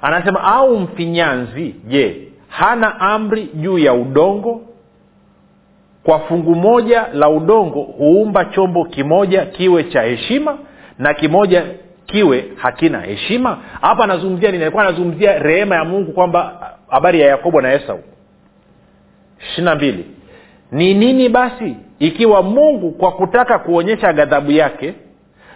Anasema 0.02 0.42
au 0.42 0.80
mfinyanzi 0.80 1.74
je 1.86 2.28
hana 2.48 3.00
amri 3.00 3.48
juu 3.54 3.78
ya 3.78 3.94
udongo? 3.94 4.62
Kwa 6.02 6.18
fungu 6.20 6.54
moja 6.54 7.06
la 7.12 7.28
udongo 7.28 7.82
huumba 7.82 8.44
chombo 8.44 8.84
kimoja 8.84 9.46
kiwe 9.46 9.84
cha 9.84 10.02
heshima 10.02 10.58
na 10.98 11.14
kimoja 11.14 11.64
kiwe 12.06 12.44
hakina 12.56 13.00
heshima. 13.00 13.58
Hapa 13.80 14.04
anazungumzia 14.04 14.50
nini? 14.50 14.62
Alikuwa 14.62 14.84
anazungumzia 14.86 15.38
rehema 15.38 15.74
ya 15.74 15.84
mungu 15.84 16.12
kwamba 16.12 16.70
habari 16.88 17.20
ya 17.20 17.28
yakobo 17.28 17.60
na 17.60 17.72
esau. 17.72 18.00
Ishirina 19.40 19.74
mbili. 19.74 20.04
Ni 20.72 20.94
nini 20.94 21.28
basi 21.28 21.76
ikiwa 21.98 22.42
mungu 22.42 22.90
kwa 22.90 23.12
kutaka 23.12 23.58
kuonyesha 23.58 24.12
ghadhabu 24.12 24.50
yake 24.50 24.94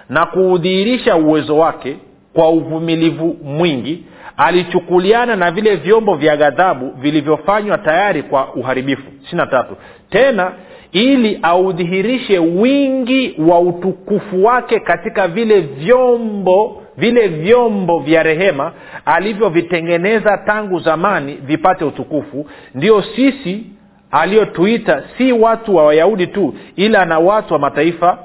na 0.08 0.26
kuudhihirisha 0.26 1.16
uwezo 1.16 1.58
wake 1.58 1.96
kwa 2.34 2.48
uvumilivu 2.50 3.36
mwingi 3.44 4.04
alichukuliana 4.36 5.36
na 5.36 5.50
vile 5.50 5.76
vyombo 5.76 6.14
vya 6.14 6.36
ghadhabu 6.36 6.90
vilivyofanywa 7.00 7.78
tayari 7.78 8.22
kwa 8.22 8.54
uharibifu. 8.54 9.02
Ishirina 9.22 9.46
tatu. 9.46 9.76
Tena 10.10 10.52
ili 10.92 11.38
audhihirishe 11.42 12.38
wingi 12.38 13.34
wa 13.38 13.60
utukufu 13.60 14.44
wake 14.44 14.80
katika 14.80 15.28
vile 15.28 15.60
vyombo 15.60 16.82
vile 16.96 17.28
vyombo 17.28 17.98
vya 17.98 18.22
rehema 18.22 18.72
alivyovitengeneza 19.04 20.38
tangu 20.46 20.78
zamani 20.80 21.34
vipate 21.34 21.84
utukufu. 21.84 22.46
Ndio 22.74 23.02
sisi 23.02 23.64
aliyotuita 24.10 25.04
si 25.18 25.32
watu 25.32 25.76
wa 25.76 25.84
wayahudi 25.86 26.26
tu 26.26 26.54
ila 26.76 27.04
na 27.04 27.18
watu 27.18 27.52
wa 27.52 27.58
mataifa 27.58 28.18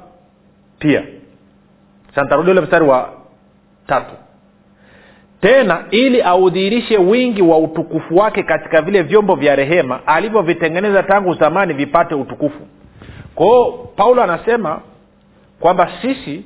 pia. 0.79 1.03
Santarudi 2.15 2.51
ule 2.51 2.61
mstari 2.61 2.85
wa 2.85 3.13
tatu 3.87 4.13
tena 5.43 5.83
ili 5.91 6.21
audhihirishe 6.21 6.97
wingi 6.97 7.41
wa 7.41 7.57
utukufu 7.57 8.17
wake 8.17 8.43
katika 8.43 8.81
vile 8.81 9.01
vyombo 9.01 9.35
vya 9.35 9.55
rehema 9.55 9.99
alivyovitengeneza 10.07 11.03
tangu 11.03 11.33
zamani 11.33 11.73
vipate 11.73 12.15
utukufu. 12.15 12.59
Kwao 13.35 13.71
paulo 13.95 14.23
anasema 14.23 14.81
kwamba 15.59 15.91
sisi 16.01 16.45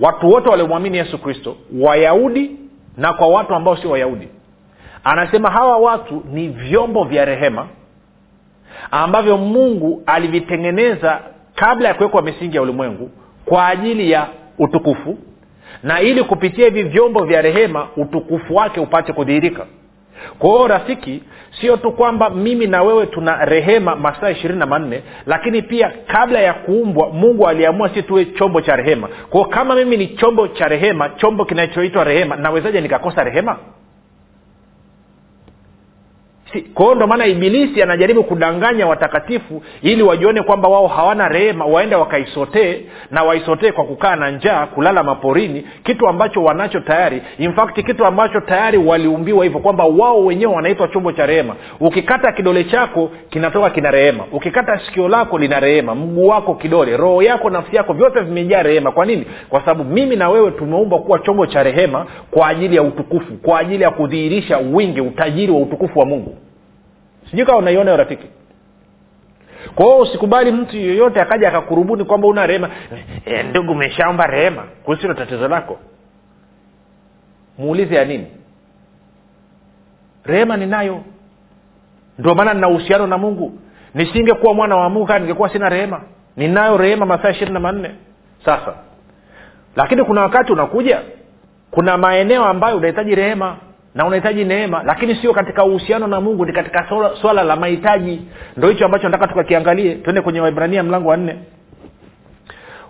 watu 0.00 0.28
wote 0.30 0.48
waliomwamini 0.48 0.96
yesu 0.96 1.18
kristo 1.18 1.56
wayahudi 1.80 2.56
na 2.96 3.12
kwa 3.12 3.26
watu 3.28 3.54
ambao 3.54 3.76
sio 3.76 3.90
wayahudi. 3.90 4.28
Anasema 5.04 5.50
hawa 5.50 5.76
watu 5.76 6.22
ni 6.32 6.48
vyombo 6.48 7.04
vya 7.04 7.24
rehema 7.24 7.66
ambavyo 8.90 9.36
mungu 9.36 10.02
alivitengeneza 10.06 11.20
kabla 11.54 11.88
ya 11.88 11.94
kuwekwa 11.94 12.22
misingi 12.22 12.56
ya 12.56 12.62
ulimwengu 12.62 13.10
kwa 13.44 13.68
ajili 13.68 14.10
ya 14.10 14.26
utukufu 14.58 15.18
na 15.82 16.00
ili 16.00 16.24
kupitia 16.24 16.64
hivi 16.64 16.82
vyombo 16.82 17.24
vya 17.24 17.42
rehema 17.42 17.88
utukufu 17.96 18.54
wake 18.56 18.80
upate 18.80 19.12
kudhihirika. 19.12 19.66
Kwa 20.38 20.68
rafiki 20.68 21.22
sio 21.60 21.76
tu 21.76 21.92
kwamba 21.92 22.30
mimi 22.30 22.66
na 22.66 22.82
wewe 22.82 23.06
tuna 23.06 23.44
rehema 23.44 23.96
masaa 23.96 24.30
ishirini 24.30 24.58
na 24.60 24.66
manne 24.66 25.02
lakini 25.26 25.62
pia 25.62 25.92
kabla 26.06 26.40
ya 26.40 26.52
kuumbwa 26.52 27.08
mungu 27.10 27.48
aliamua 27.48 27.88
si 27.94 28.02
tuwe 28.02 28.24
chombo 28.24 28.60
cha 28.60 28.76
rehema. 28.76 29.08
Kwao 29.30 29.44
kama 29.44 29.74
mimi 29.74 29.96
ni 29.96 30.06
chombo 30.06 30.48
cha 30.48 30.68
rehema 30.68 31.08
chombo 31.08 31.44
kinachoitwa 31.44 32.04
rehema 32.04 32.36
nawezaje 32.36 32.80
nikakosa 32.80 33.24
rehema 33.24 33.56
kwa 36.74 36.94
hiyo 36.94 37.06
maana 37.06 37.26
ibilisi 37.26 37.82
anajaribu 37.82 38.24
kudanganya 38.24 38.86
watakatifu 38.86 39.62
ili 39.82 40.02
wajione 40.02 40.42
kwamba 40.42 40.68
wao 40.68 40.86
hawana 40.86 41.28
rehema 41.28 41.64
waende 41.64 41.96
wakaisotee 41.96 42.80
na 43.10 43.22
waisotee 43.22 43.72
kwa 43.72 43.84
kukaa 43.84 44.16
na 44.16 44.30
njaa 44.30 44.66
kulala 44.66 45.02
maporini 45.02 45.64
kitu 45.84 46.08
ambacho 46.08 46.42
wanacho 46.44 46.80
tayari. 46.80 47.22
In 47.38 47.52
fact 47.52 47.84
kitu 47.86 48.06
ambacho 48.06 48.40
tayari 48.40 48.78
waliumbiwa 48.78 49.44
hivyo 49.44 49.60
kwamba 49.60 49.84
wao 49.84 50.24
wenyewe 50.24 50.54
wanaitwa 50.54 50.88
chombo 50.88 51.12
cha 51.12 51.26
rehema. 51.26 51.56
Ukikata 51.80 52.32
kidole 52.32 52.64
chako 52.64 53.10
kinatoka 53.30 53.70
kina 53.70 53.90
rehema. 53.90 54.24
Ukikata 54.32 54.78
sikio 54.78 55.08
lako 55.08 55.38
lina 55.38 55.60
rehema. 55.60 55.94
Mguu 55.94 56.26
wako 56.26 56.54
kidole. 56.54 56.96
Roho 56.96 57.22
yako 57.22 57.50
nafsi 57.50 57.76
yako 57.76 57.92
vyote 57.92 58.20
vimejaa 58.20 58.62
rehema. 58.62 58.92
Kwa 58.92 59.06
nini? 59.06 59.26
Kwa 59.48 59.60
sababu 59.60 59.84
mimi 59.84 60.16
na 60.16 60.28
wewe 60.28 60.50
tumeumbwa 60.50 60.98
kuwa 60.98 61.18
chombo 61.18 61.46
cha 61.46 61.62
rehema 61.62 62.06
kwa 62.30 62.48
ajili 62.48 62.76
ya 62.76 62.82
utukufu 62.82 63.32
kwa 63.42 63.58
ajili 63.58 63.82
ya 63.82 63.90
kudhihirisha 63.90 64.58
wingi 64.58 65.00
utajiri 65.00 65.52
wa 65.52 65.58
utukufu 65.58 65.98
wa 65.98 66.06
mungu 66.06 66.36
sijui 67.30 67.46
kawa 67.46 67.58
unaiona 67.58 67.90
hiyo 67.90 67.96
rafiki. 67.96 68.26
Kwa 69.74 69.84
hiyo 69.86 69.98
usikubali 69.98 70.52
mtu 70.52 70.76
yeyote 70.76 71.20
akaja 71.20 71.48
akakurubuni 71.48 72.04
kwamba 72.04 72.28
una 72.28 72.46
rehema. 72.46 72.70
E, 73.24 73.42
ndugu 73.42 73.72
umeshaomba 73.72 74.26
rehema 74.26 74.62
kuhusilo 74.84 75.14
tatizo 75.14 75.48
lako. 75.48 75.78
Muulize 77.58 77.94
ya 77.94 78.04
nini? 78.04 78.26
Rehema 80.24 80.56
ninayo. 80.56 81.00
Ndio 82.18 82.34
maana 82.34 82.54
nina 82.54 82.68
uhusiano 82.68 83.06
na 83.06 83.18
mungu. 83.18 83.58
Nisingekuwa 83.94 84.54
mwana 84.54 84.76
wa 84.76 84.88
mungu 84.90 85.06
kaa 85.06 85.18
ningekuwa 85.18 85.48
sina 85.52 85.68
rehema. 85.68 86.00
Ninayo 86.36 86.76
rehema 86.76 87.06
masaa 87.06 87.30
ishirini 87.30 87.54
na 87.54 87.60
manne. 87.60 87.90
Sasa 88.44 88.74
lakini 89.76 90.04
kuna 90.04 90.20
wakati 90.20 90.52
unakuja 90.52 91.00
kuna 91.70 91.98
maeneo 91.98 92.44
ambayo 92.44 92.76
unahitaji 92.76 93.14
rehema 93.14 93.56
na 93.94 94.06
unahitaji 94.06 94.44
neema 94.44 94.82
lakini 94.82 95.14
sio 95.14 95.32
katika 95.32 95.64
uhusiano 95.64 96.06
na 96.06 96.20
mungu 96.20 96.46
ni 96.46 96.52
katika 96.52 96.86
swala, 97.20 97.42
la 97.42 97.56
mahitaji. 97.56 98.22
Ndo 98.56 98.68
hicho 98.68 98.84
ambacho 98.84 99.08
nataka 99.08 99.26
tukakiangalie. 99.28 99.94
Twende 99.94 100.20
kwenye 100.20 100.40
waibrania 100.40 100.82
mlango 100.82 101.08
wa 101.08 101.16
nne. 101.16 101.36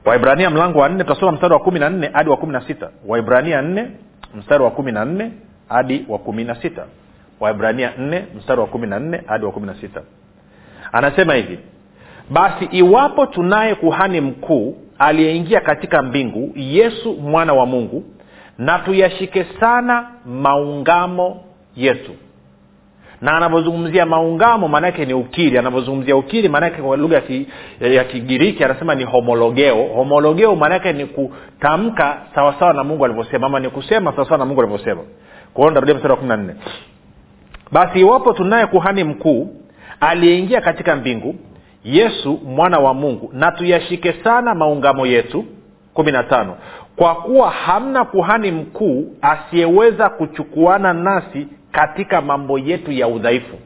Waibrania 0.05 0.51
mlango 0.51 0.79
wa 0.79 0.89
nne 0.89 1.05
tutasoma 1.05 1.33
mstari 1.33 1.53
wa 1.55 1.61
kumi 1.61 1.79
na 1.81 1.91
nne 1.91 2.11
hadi 2.13 2.31
wa 2.31 2.37
kumi 2.37 2.53
na 2.53 2.61
sita. 2.61 2.91
Waibrania 3.07 3.63
nne 3.63 3.87
mstari 4.35 4.65
wa 4.65 4.71
kumi 4.71 4.93
na 4.93 5.05
nne 5.05 5.33
hadi 5.69 6.05
wa 6.09 6.19
kumi 6.19 6.45
na 6.45 6.55
sita. 6.55 6.85
Waibrania 7.41 7.93
nne 7.99 8.25
mstari 8.37 8.61
wa 8.61 8.67
kumi 8.67 8.87
na 8.87 8.99
nne 9.01 9.23
hadi 9.27 9.45
wa 9.45 9.53
kumi 9.53 9.67
na 9.67 9.75
sita. 9.75 10.03
Anasema 10.93 11.35
hivi 11.35 11.59
basi 12.31 12.65
iwapo 12.65 13.27
tunaye 13.27 13.75
kuhani 13.75 14.21
mkuu 14.21 14.77
aliyeingia 14.99 15.61
katika 15.61 16.03
mbingu 16.03 16.53
yesu 16.57 17.15
mwana 17.15 17.53
wa 17.55 17.67
mungu 17.67 18.05
na 18.59 18.79
tuyashike 18.79 19.47
sana 19.61 20.09
maungamo 20.27 21.45
yetu. 21.77 22.13
Na 23.21 23.37
anavyozungumzia 23.37 24.07
maungamo 24.07 24.69
maanaake 24.69 25.05
ni 25.05 25.15
ukiri. 25.15 25.59
Anavyozungumzia 25.59 26.17
ukiri 26.17 26.49
maanaake 26.49 26.83
kwa 26.83 26.97
lugha 26.97 27.23
ya 27.81 28.05
kigiriki 28.05 28.65
anasema 28.65 28.95
ni 28.95 29.05
homologeo. 29.05 29.83
Homologeo 29.95 30.57
maanaake 30.57 30.93
ni 30.93 31.07
kutamka 31.07 32.19
sawasawa 32.35 32.73
na 32.73 32.85
mungu 32.85 33.05
alivyosema 33.05 33.47
ama 33.47 33.61
ni 33.61 33.69
kusema 33.71 34.13
sawasawa 34.13 34.39
na 34.39 34.45
mungu 34.45 34.61
alivyosema. 34.63 35.01
Kwao 35.55 35.71
ndarudia 35.71 35.95
mstari 35.95 36.11
wa 36.13 36.17
kumi 36.17 36.29
na 36.29 36.37
nne. 36.37 36.55
Basi 37.73 38.01
iwapo 38.01 38.33
tunaye 38.33 38.67
kuhani 38.67 39.05
mkuu 39.05 39.57
aliyeingia 40.01 40.61
katika 40.61 40.97
mbingu 40.97 41.35
yesu 41.85 42.41
mwana 42.45 42.79
wa 42.79 42.95
mungu 42.95 43.31
na 43.33 43.53
tuyashike 43.53 44.13
sana 44.25 44.55
maungamo 44.55 45.07
yetu. 45.07 45.45
Kumi 45.95 46.13
na 46.13 46.23
tano 46.23 46.57
kwa 46.97 47.15
kuwa 47.15 47.51
hamna 47.51 48.05
kuhani 48.05 48.51
mkuu 48.51 49.17
asiyeweza 49.23 50.09
kuchukuana 50.09 50.93
nasi 50.93 51.49
katika 51.73 52.21
mambo 52.21 52.59
yetu 52.59 52.93
ya 52.93 53.09
udhaifu. 53.09 53.57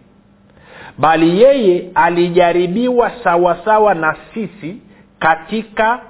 Bali 0.99 1.43
yeye 1.43 1.91
alijaribiwa 1.95 3.11
sawasawa 3.25 3.95
na 3.95 4.17
sisi 4.35 4.77
katika 5.19 6.01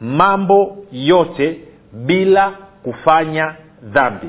mambo 0.00 0.76
yote 0.92 1.60
bila 1.92 2.50
kufanya 2.82 3.54
dhambi. 3.82 4.28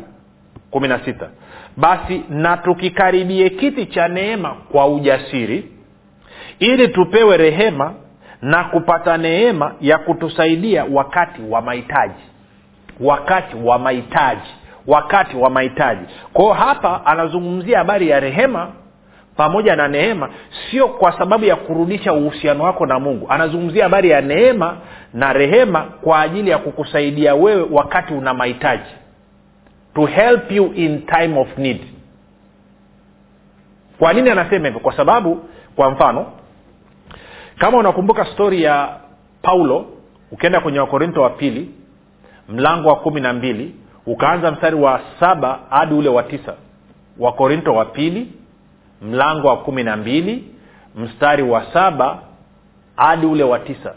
Kumi 0.71 0.87
na 0.87 0.99
sita. 0.99 1.29
Basi 1.77 2.21
na 2.29 2.57
tukikaribie 2.57 3.49
kiti 3.49 3.85
cha 3.85 4.07
neema 4.07 4.55
kwa 4.71 4.87
ujasiri 4.87 5.69
ili 6.59 6.87
tupewe 6.87 7.37
rehema 7.37 7.93
na 8.41 8.63
kupata 8.63 9.17
neema 9.17 9.75
ya 9.81 9.97
kutusaidia 9.97 10.85
wakati 10.91 11.41
wa 11.49 11.61
mahitaji 11.61 12.23
wakati 12.99 13.55
wa 13.55 13.79
mahitaji 13.79 14.49
wakati 14.87 15.37
wa 15.37 15.49
mahitaji. 15.49 16.05
Kwao 16.33 16.53
hapa 16.53 17.05
anazungumzia 17.05 17.77
habari 17.77 18.09
ya 18.09 18.19
rehema 18.19 18.71
pamoja 19.35 19.75
na 19.75 19.87
neema 19.87 20.29
sio 20.71 20.87
kwa 20.87 21.17
sababu 21.17 21.45
ya 21.45 21.55
kurudisha 21.55 22.13
uhusiano 22.13 22.63
wako 22.63 22.85
na 22.85 22.99
mungu. 22.99 23.25
Anazungumzia 23.29 23.83
habari 23.83 24.09
ya 24.09 24.21
neema 24.21 24.77
na 25.13 25.33
rehema 25.33 25.81
kwa 25.81 26.21
ajili 26.21 26.49
ya 26.49 26.57
kukusaidia 26.57 27.35
wewe 27.35 27.67
wakati 27.71 28.13
una 28.13 28.33
mahitaji. 28.33 28.89
To 29.95 30.05
help 30.05 30.51
you 30.51 30.73
in 30.73 31.01
time 31.05 31.39
of 31.39 31.57
need. 31.57 31.81
Kwa 33.99 34.13
nini 34.13 34.29
anasema 34.29 34.65
hivyo? 34.65 34.79
Kwa 34.81 34.97
sababu 34.97 35.39
kwa 35.75 35.91
mfano 35.91 36.25
kama 37.57 37.77
unakumbuka 37.77 38.25
stori 38.25 38.63
ya 38.63 38.89
paulo 39.41 39.85
ukienda 40.31 40.59
kwenye 40.61 40.79
wakorinto 40.79 41.21
wa 41.21 41.29
pili 41.29 41.71
mlango 42.49 42.89
wa 42.89 42.95
kumi 42.95 43.21
na 43.21 43.33
mbili 43.33 43.75
ukaanza 44.05 44.51
mstari 44.51 44.75
wa 44.75 45.01
saba 45.19 45.59
hadi 45.69 45.93
ule 45.93 46.09
wa 46.09 46.23
tisa. 46.23 46.53
Wakorinto 47.19 47.73
wa 47.75 47.85
pili 47.85 48.31
mlango 49.01 49.47
wa 49.47 49.57
kumi 49.57 49.83
na 49.83 49.97
mbili 49.97 50.43
mstari 50.95 51.43
wa 51.43 51.73
saba 51.73 52.19
hadi 52.95 53.25
ule 53.25 53.43
wa 53.43 53.59
tisa. 53.59 53.93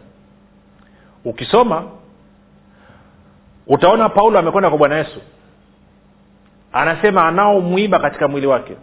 Ukisoma 1.25 1.85
utaona 3.67 4.09
paulo 4.09 4.39
amekwenda 4.39 4.69
kwa 4.69 4.79
bwana 4.79 4.97
yesu. 4.97 5.21
Anasema 6.73 7.29
anaomwiba 7.29 7.99
katika 7.99 8.29
mwili 8.29 8.47
wake 8.47 8.77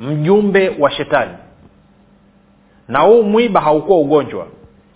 mjumbe 0.00 0.76
wa 0.78 0.90
shetani. 0.90 1.32
Na 2.88 3.00
huu 3.00 3.22
mwiba 3.22 3.60
haukuwa 3.60 3.98
ugonjwa 3.98 4.46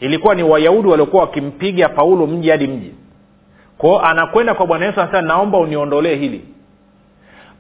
ilikuwa 0.01 0.35
ni 0.35 0.43
wayahudi 0.43 0.89
waliokuwa 0.89 1.23
wakimpiga 1.23 1.89
paulo 1.89 2.27
mji 2.27 2.51
hadi 2.51 2.67
mji 2.67 2.95
kwao 3.79 4.01
anakwenda 4.03 4.55
kwa 4.55 4.67
bwana 4.67 4.87
yesu 4.87 5.01
anasema 5.01 5.23
naomba 5.23 5.59
uniondolee 5.59 6.15
hili. 6.17 6.45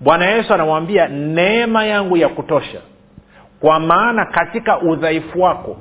Bwana 0.00 0.26
yesu 0.26 0.54
anamwambia 0.54 1.08
neema 1.08 1.84
yangu 1.86 2.16
ya 2.16 2.28
kutosha 2.28 2.78
kwa 3.60 3.80
maana 3.80 4.24
katika 4.24 4.78
udhaifu 4.80 5.40
wako 5.42 5.76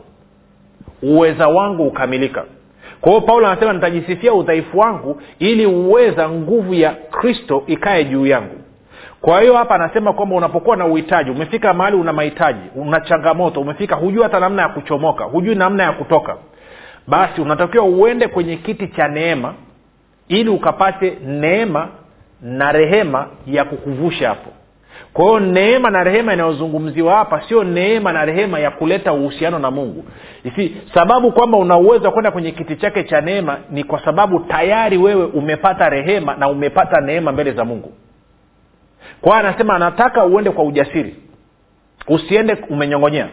uweza 1.03 1.47
wangu 1.47 1.83
hukamilika 1.83 2.43
kwa 3.01 3.11
hiyo 3.11 3.21
paulo 3.21 3.47
anasema 3.47 3.73
nitajisifia 3.73 4.33
udhaifu 4.33 4.79
wangu 4.79 5.21
ili 5.39 5.65
uweza 5.65 6.29
nguvu 6.29 6.73
ya 6.73 6.91
kristo 6.91 7.63
ikae 7.67 8.03
juu 8.03 8.25
yangu. 8.25 8.55
Kwa 9.21 9.41
hiyo 9.41 9.57
hapa 9.57 9.75
anasema 9.75 10.13
kwamba 10.13 10.35
unapokuwa 10.35 10.77
na 10.77 10.85
uhitaji 10.85 11.31
umefika 11.31 11.73
mahali 11.73 11.97
una 11.97 12.13
mahitaji 12.13 12.59
una 12.75 12.99
changamoto 12.99 13.61
umefika 13.61 13.95
hujui 13.95 14.23
hata 14.23 14.39
namna 14.39 14.61
ya 14.61 14.69
kuchomoka 14.69 15.23
hujui 15.23 15.55
namna 15.55 15.83
ya 15.83 15.91
kutoka 15.91 16.35
basi 17.07 17.41
unatakiwa 17.41 17.85
uende 17.85 18.27
kwenye 18.27 18.55
kiti 18.55 18.87
cha 18.87 19.07
neema 19.07 19.53
ili 20.27 20.49
ukapate 20.49 21.17
neema 21.25 21.87
na 22.41 22.71
rehema 22.71 23.27
ya 23.47 23.65
kukuvusha 23.65 24.29
hapo. 24.29 24.49
Kwa 25.13 25.25
hiyo 25.25 25.39
neema 25.39 25.89
na 25.89 26.03
rehema 26.03 26.33
inayozungumziwa 26.33 27.15
hapa 27.15 27.41
sio 27.47 27.63
neema 27.63 28.13
na 28.13 28.25
rehema 28.25 28.59
ya 28.59 28.71
kuleta 28.71 29.13
uhusiano 29.13 29.59
na 29.59 29.71
mungu. 29.71 30.05
Isi 30.43 30.77
sababu 30.93 31.31
kwamba 31.31 31.57
una 31.57 31.77
uwezo 31.77 32.05
wa 32.05 32.11
kwenda 32.11 32.31
kwenye 32.31 32.51
kiti 32.51 32.75
chake 32.75 33.03
cha 33.03 33.21
neema 33.21 33.57
ni 33.71 33.83
kwa 33.83 34.05
sababu 34.05 34.39
tayari 34.39 34.97
wewe 34.97 35.25
umepata 35.25 35.89
rehema 35.89 36.35
na 36.35 36.49
umepata 36.49 37.01
neema 37.01 37.31
mbele 37.31 37.51
za 37.51 37.65
mungu. 37.65 37.93
Kwa 39.21 39.31
hiyo 39.37 39.47
anasema 39.49 39.75
anataka 39.75 40.25
uende 40.25 40.51
kwa 40.51 40.63
ujasiri. 40.63 41.15
Usiende 42.07 42.57
umenyongonyea. 42.69 43.27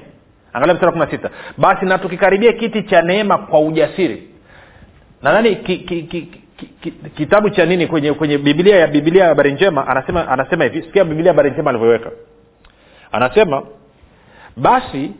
Angalia 0.52 0.74
mstari 0.74 0.98
na 0.98 1.10
sita. 1.10 1.30
Basi 1.58 1.86
na 1.86 1.98
tukikaribia 1.98 2.52
kiti 2.52 2.82
cha 2.82 3.02
neema 3.02 3.38
kwa 3.38 3.60
ujasiri. 3.60 4.28
Nadhani 5.22 5.56
ki, 5.56 5.76
ki, 5.78 6.02
ki, 6.02 6.40
ki, 6.56 6.66
ki, 6.66 6.90
kitabu 6.90 7.50
cha 7.50 7.66
nini 7.66 7.86
kwenye 7.86 8.12
kwenye 8.12 8.38
biblia 8.38 8.76
ya 8.76 8.86
biblia 8.86 9.22
ya 9.22 9.28
habari 9.28 9.52
njema 9.52 9.86
anasema 9.88 10.28
anasema 10.28 10.64
hivi. 10.64 10.82
Sikia 10.82 11.04
biblia 11.04 11.26
ya 11.26 11.32
habari 11.32 11.50
njema 11.50 11.70
alivyoweka. 11.70 12.10
Anasema 13.12 13.62
basi 14.56 15.10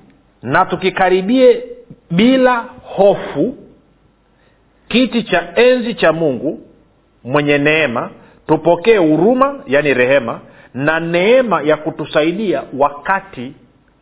na 0.43 0.65
tukikaribie 0.65 1.65
bila 2.11 2.65
hofu 2.83 3.57
kiti 4.89 5.23
cha 5.23 5.53
enzi 5.57 5.95
cha 5.95 6.13
mungu 6.13 6.61
mwenye 7.25 7.59
neema 7.59 8.11
tupokee 8.47 8.97
huruma 8.97 9.63
yaani 9.67 9.95
rehema 9.95 10.41
na 10.75 11.01
neema 11.01 11.63
ya 11.63 11.77
kutusaidia 11.77 12.63
wakati 12.79 13.53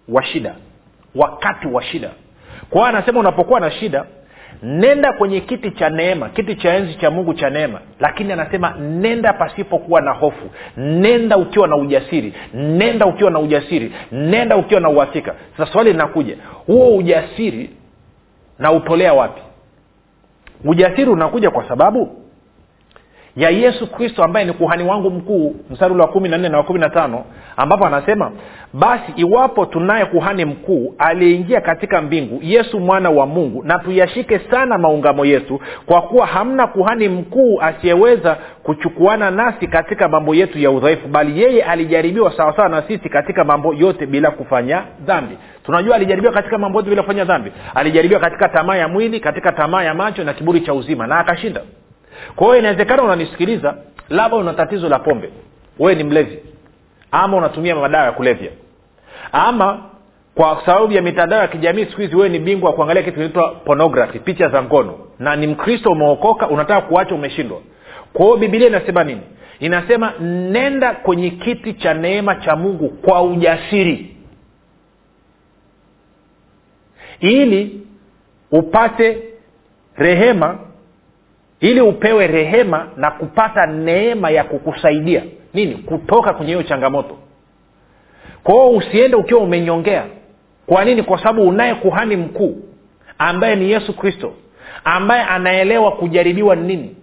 wa 0.09 0.23
shida. 0.25 0.55
Wakati 1.15 1.67
wa 1.67 1.83
shida. 1.83 2.11
Kwa 2.71 2.81
hiyo 2.81 2.97
anasema 2.97 3.21
unapokuwa 3.21 3.61
na 3.61 3.71
shida 3.71 4.05
nenda 4.63 5.13
kwenye 5.13 5.41
kiti 5.41 5.71
cha 5.71 5.91
neema 5.91 6.29
kiti 6.29 6.55
cha 6.57 6.75
enzi 6.75 6.95
cha 6.95 7.11
mungu 7.11 7.35
cha 7.35 7.51
neema. 7.51 7.81
Lakini 8.01 8.33
anasema 8.33 8.75
nenda 8.81 9.33
pasipokuwa 9.33 10.01
na 10.01 10.11
hofu. 10.13 10.51
Nenda 10.77 11.37
ukiwa 11.37 11.69
na 11.69 11.77
ujasiri. 11.77 12.35
Nenda 12.55 13.07
ukiwa 13.07 13.31
na 13.31 13.39
ujasiri. 13.39 13.93
Nenda 14.13 14.57
ukiwa 14.57 14.81
na 14.81 14.89
uhakika. 14.89 15.35
Sasa 15.57 15.73
swali 15.73 15.93
linakuja 15.93 16.37
huo 16.67 16.97
ujasiri 16.97 17.71
na 18.59 18.73
utolea 18.73 19.13
wapi? 19.15 19.43
Ujasiri 20.65 21.11
unakuja 21.11 21.51
kwa 21.51 21.69
sababu 21.69 22.22
ya 23.37 23.51
yesu 23.51 23.87
kristo 23.93 24.25
ambaye 24.25 24.47
ni 24.47 24.53
kuhani 24.53 24.85
wangu 24.85 25.11
mkuu 25.11 25.55
mstari 25.71 25.95
ule 25.95 26.03
wa 26.03 26.09
kumi 26.09 26.29
na 26.29 26.39
nne 26.39 26.49
na 26.49 26.57
wa 26.59 26.65
kumi 26.65 26.81
na 26.81 26.91
tano 26.91 27.25
ambapo 27.57 27.87
anasema 27.87 28.33
basi 28.73 29.13
iwapo 29.17 29.67
tunaye 29.67 30.05
kuhani 30.05 30.45
mkuu 30.45 30.95
aliyeingia 30.99 31.61
katika 31.61 32.03
mbingu 32.03 32.39
yesu 32.43 32.81
mwana 32.81 33.11
wa 33.11 33.27
mungu 33.27 33.63
na 33.65 33.79
tuyashike 33.79 34.39
sana 34.51 34.79
maungamo 34.79 35.25
yetu 35.25 35.61
kwa 35.87 36.03
kuwa 36.03 36.27
hamna 36.27 36.67
kuhani 36.67 37.09
mkuu 37.09 37.61
asiyeweza 37.61 38.37
kuchukuana 38.63 39.31
nasi 39.31 39.67
katika 39.67 40.09
mambo 40.09 40.35
yetu 40.35 40.59
ya 40.59 40.71
udhaifu 40.71 41.09
bali 41.09 41.43
yeye 41.43 41.63
alijaribiwa 41.65 42.37
sawasawa 42.37 42.69
na 42.69 42.83
sisi 42.83 43.09
katika 43.09 43.45
mambo 43.45 43.75
yote 43.75 44.07
bila 44.07 44.31
kufanya 44.31 44.83
dhambi. 45.07 45.39
Tunajua 45.65 45.97
alijaribiwa 45.97 46.33
katika 46.33 46.59
mambo 46.59 46.79
yote 46.79 46.91
bila 46.91 47.03
kufanya 47.03 47.25
dhambi. 47.25 47.53
Alijaribiwa 47.75 48.21
katika 48.21 48.49
tamaa 48.49 48.77
ya 48.77 48.89
mwili 48.89 49.21
katika 49.21 49.53
tamaa 49.53 49.83
ya 49.83 49.95
macho 49.95 50.25
na 50.25 50.33
kiburi 50.33 50.61
cha 50.61 50.75
uzima 50.75 51.07
na 51.07 51.19
akashinda 51.19 51.61
kwa 52.37 52.47
hiyo 52.47 52.59
inawezekana 52.59 53.03
unanisikiliza 53.03 53.75
labda 54.09 54.37
una 54.37 54.55
tatizo 54.55 54.89
la 54.89 54.99
pombe. 54.99 55.31
Wewe 55.79 55.95
ni 55.95 56.05
mlevi. 56.05 56.39
Ama 57.11 57.37
unatumia 57.37 57.77
madawa 57.77 58.05
ya 58.05 58.13
kulevya. 58.13 58.51
Ama 59.33 59.83
kwa 60.35 60.63
sababu 60.67 60.93
ya 60.93 61.03
mitandao 61.03 61.41
ya 61.41 61.49
kijamii 61.49 61.85
siku 61.85 62.01
hizi 62.01 62.17
wewe 62.17 62.29
ni 62.29 62.39
bingwa 62.39 62.71
wa 62.71 62.77
kuangalia 62.77 63.03
kitu 63.03 63.15
kinaitwa 63.15 63.49
pornography 63.51 64.19
picha 64.19 64.49
za 64.49 64.63
ngono. 64.63 64.99
Na 65.19 65.37
ni 65.37 65.47
mkristo 65.47 65.93
umeokoka 65.93 66.49
unataka 66.49 66.81
kuacha 66.81 67.15
umeshindwa. 67.15 67.61
Kwa 68.13 68.25
hiyo 68.25 68.37
bibilia 68.37 68.67
inasema 68.69 69.05
nini? 69.05 69.21
Inasema 69.61 70.13
nenda 70.21 70.95
kwenye 70.95 71.31
kiti 71.31 71.75
cha 71.75 71.95
neema 71.95 72.35
cha 72.35 72.57
mungu 72.57 72.89
kwa 72.89 73.23
ujasiri. 73.23 74.17
Ili 77.21 77.81
upate 78.51 79.23
rehema 79.97 80.59
ili 81.63 81.81
upewe 81.81 82.27
rehema 82.27 82.89
na 82.97 83.11
kupata 83.11 83.67
neema 83.67 84.31
ya 84.31 84.45
kukusaidia. 84.45 85.23
Nini? 85.55 85.75
Kutoka 85.75 86.33
kwenye 86.33 86.53
hiyo 86.53 86.63
changamoto. 86.63 87.19
Kwao 88.45 88.71
usiende 88.71 89.17
ukiwa 89.17 89.41
umenyongea. 89.41 90.05
Kwa 90.67 90.85
nini? 90.85 91.03
Kwa 91.03 91.19
sababu 91.19 91.49
unaye 91.49 91.75
kuhani 91.75 92.17
mkuu 92.17 92.57
ambaye 93.19 93.57
ni 93.57 93.71
yesu 93.71 93.97
kristo 93.97 94.33
ambaye 94.85 95.23
anaelewa 95.23 95.93
kujaribiwa 95.93 96.57
ni 96.57 96.67
nini 96.77 96.97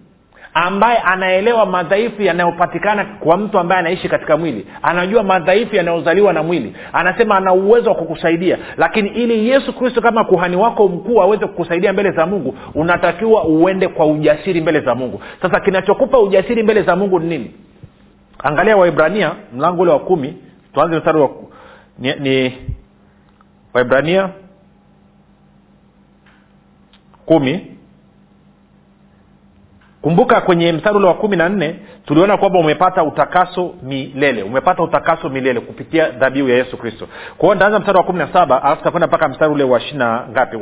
ambaye 0.54 0.98
anaelewa 0.98 1.66
madhaifu 1.66 2.22
yanayopatikana 2.22 3.04
kwa 3.04 3.36
mtu 3.36 3.58
ambaye 3.58 3.78
anaishi 3.80 4.08
katika 4.08 4.36
mwili. 4.36 4.66
Anajua 4.82 5.22
madhaifu 5.22 5.76
yanayozaliwa 5.76 6.32
na 6.32 6.42
mwili. 6.42 6.76
Anasema 6.92 7.36
ana 7.36 7.52
uwezo 7.52 7.88
wa 7.90 7.96
kukusaidia. 7.96 8.58
Lakini 8.76 9.10
ili 9.10 9.48
yesu 9.48 9.72
kristo 9.72 10.00
kama 10.00 10.24
kuhani 10.24 10.56
wako 10.56 10.88
mkuu 10.88 11.22
aweze 11.22 11.46
kukusaidia 11.46 11.92
mbele 11.92 12.10
za 12.10 12.26
mungu 12.26 12.54
unatakiwa 12.74 13.44
uende 13.44 13.88
kwa 13.88 14.06
ujasiri 14.06 14.60
mbele 14.60 14.80
za 14.80 14.94
mungu. 14.94 15.22
Sasa 15.42 15.60
kinachokupa 15.60 16.18
ujasiri 16.18 16.62
mbele 16.62 16.82
za 16.82 16.96
mungu 16.96 17.20
ni 17.20 17.26
nini? 17.28 17.54
Angalia 18.38 18.76
waibrania 18.76 19.32
mlango 19.52 19.82
ule 19.82 19.90
wa 19.92 19.98
kumi. 19.98 20.36
Tuanze 20.74 20.96
mstari 20.98 21.18
wa 21.20 21.30
ni, 21.98 22.14
ni 22.14 22.58
waibrania 23.74 24.28
kumi 27.26 27.76
kumbuka 30.02 30.40
kwenye 30.40 30.72
mstari 30.72 30.96
ule 30.96 31.06
wa 31.06 31.14
kumi 31.14 31.36
na 31.36 31.48
nne 31.48 31.74
tuliona 32.06 32.36
kwamba 32.36 32.58
umepata 32.58 33.04
utakaso 33.04 33.74
milele 33.82 34.42
umepata 34.42 34.82
utakaso 34.82 35.28
milele 35.28 35.60
kupitia 35.60 36.10
dhabihu 36.10 36.48
ya 36.48 36.56
yesu 36.56 36.76
kristo. 36.76 37.08
Kwa 37.38 37.54
hiyo 37.54 37.78
mstari 37.78 37.98
wa 37.98 38.04
kumi 38.04 38.18
na 38.18 38.32
saba 38.32 38.62
alafu 38.62 38.82
takwenda 38.84 39.06
mpaka 39.06 39.28
mstari 39.28 39.52
ule 39.52 39.64
wa 39.64 39.78
ishina 39.80 40.24
ngapi 40.30 40.56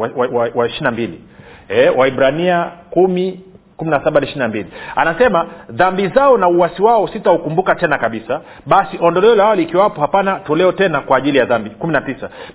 wa 0.54 0.66
ishina 0.66 0.90
mbili. 0.90 1.20
E, 1.68 1.88
waibrania 1.88 2.70
kumi 2.90 3.40
anasema 4.96 5.46
dhambi 5.70 6.08
zao 6.08 6.38
na 6.38 6.48
uwasi 6.48 6.82
wao 6.82 7.08
sitaukumbuka 7.08 7.74
tena 7.74 7.98
kabisa. 7.98 8.40
Basi 8.66 8.98
ondoleo 9.00 9.34
la 9.34 9.54
likiwapo 9.54 10.00
hapana 10.00 10.40
toleo 10.40 10.72
tena 10.72 11.00
kwa 11.00 11.16
ajili 11.18 11.38
ya 11.38 11.44
dhambi. 11.44 11.70
Kumi 11.70 11.92
na 11.92 12.02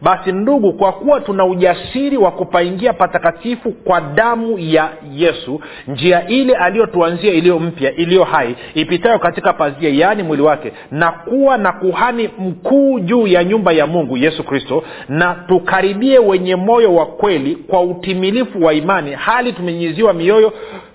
basi 0.01 0.31
ndugu 0.31 0.73
kwa 0.73 0.91
kuwa 0.91 1.19
tuna 1.21 1.45
ujasiri 1.45 2.17
wa 2.17 2.31
kupaingia 2.31 2.93
patakatifu 2.93 3.71
kwa 3.71 4.01
damu 4.01 4.59
ya 4.59 4.89
yesu 5.13 5.61
njia 5.87 6.27
ile 6.27 6.55
aliyotuanzia 6.55 7.33
iliyo 7.33 7.59
mpya 7.59 7.95
iliyo 7.95 8.23
hai 8.23 8.55
ipitayo 8.73 9.19
katika 9.19 9.53
pazia 9.53 9.89
yaani 9.89 10.23
mwili 10.23 10.43
wake 10.43 10.73
na 10.91 11.11
kuwa 11.11 11.57
na 11.57 11.71
kuhani 11.71 12.29
mkuu 12.39 12.99
juu 12.99 13.27
ya 13.27 13.43
nyumba 13.43 13.71
ya 13.71 13.87
mungu 13.87 14.17
yesu 14.17 14.43
kristo 14.43 14.83
na 15.09 15.35
tukaribie 15.47 16.19
wenye 16.19 16.55
moyo 16.55 16.95
wa 16.95 17.05
kweli 17.05 17.55
kwa 17.55 17.81
utimilifu 17.81 18.63
wa 18.63 18.73
imani 18.73 19.11
hali 19.11 19.53
tumenyiziwa 19.53 20.13
mioyo 20.13 20.53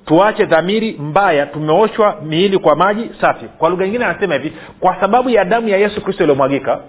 tuache 0.08 0.44
dhamiri 0.44 0.92
mbaya 0.92 1.46
tumeoshwa 1.46 2.16
miili 2.24 2.58
kwa 2.58 2.76
maji 2.76 3.10
safi. 3.20 3.44
Kwa 3.58 3.68
lugha 3.70 3.84
nyingine 3.84 4.04
anasema 4.04 4.34
hivi 4.34 4.52
kwa 4.80 5.00
sababu 5.00 5.30
ya 5.30 5.44
damu 5.44 5.68
ya 5.68 5.76
yesu 5.78 6.00
kristo 6.00 6.22
iliyomwagika 6.24 6.80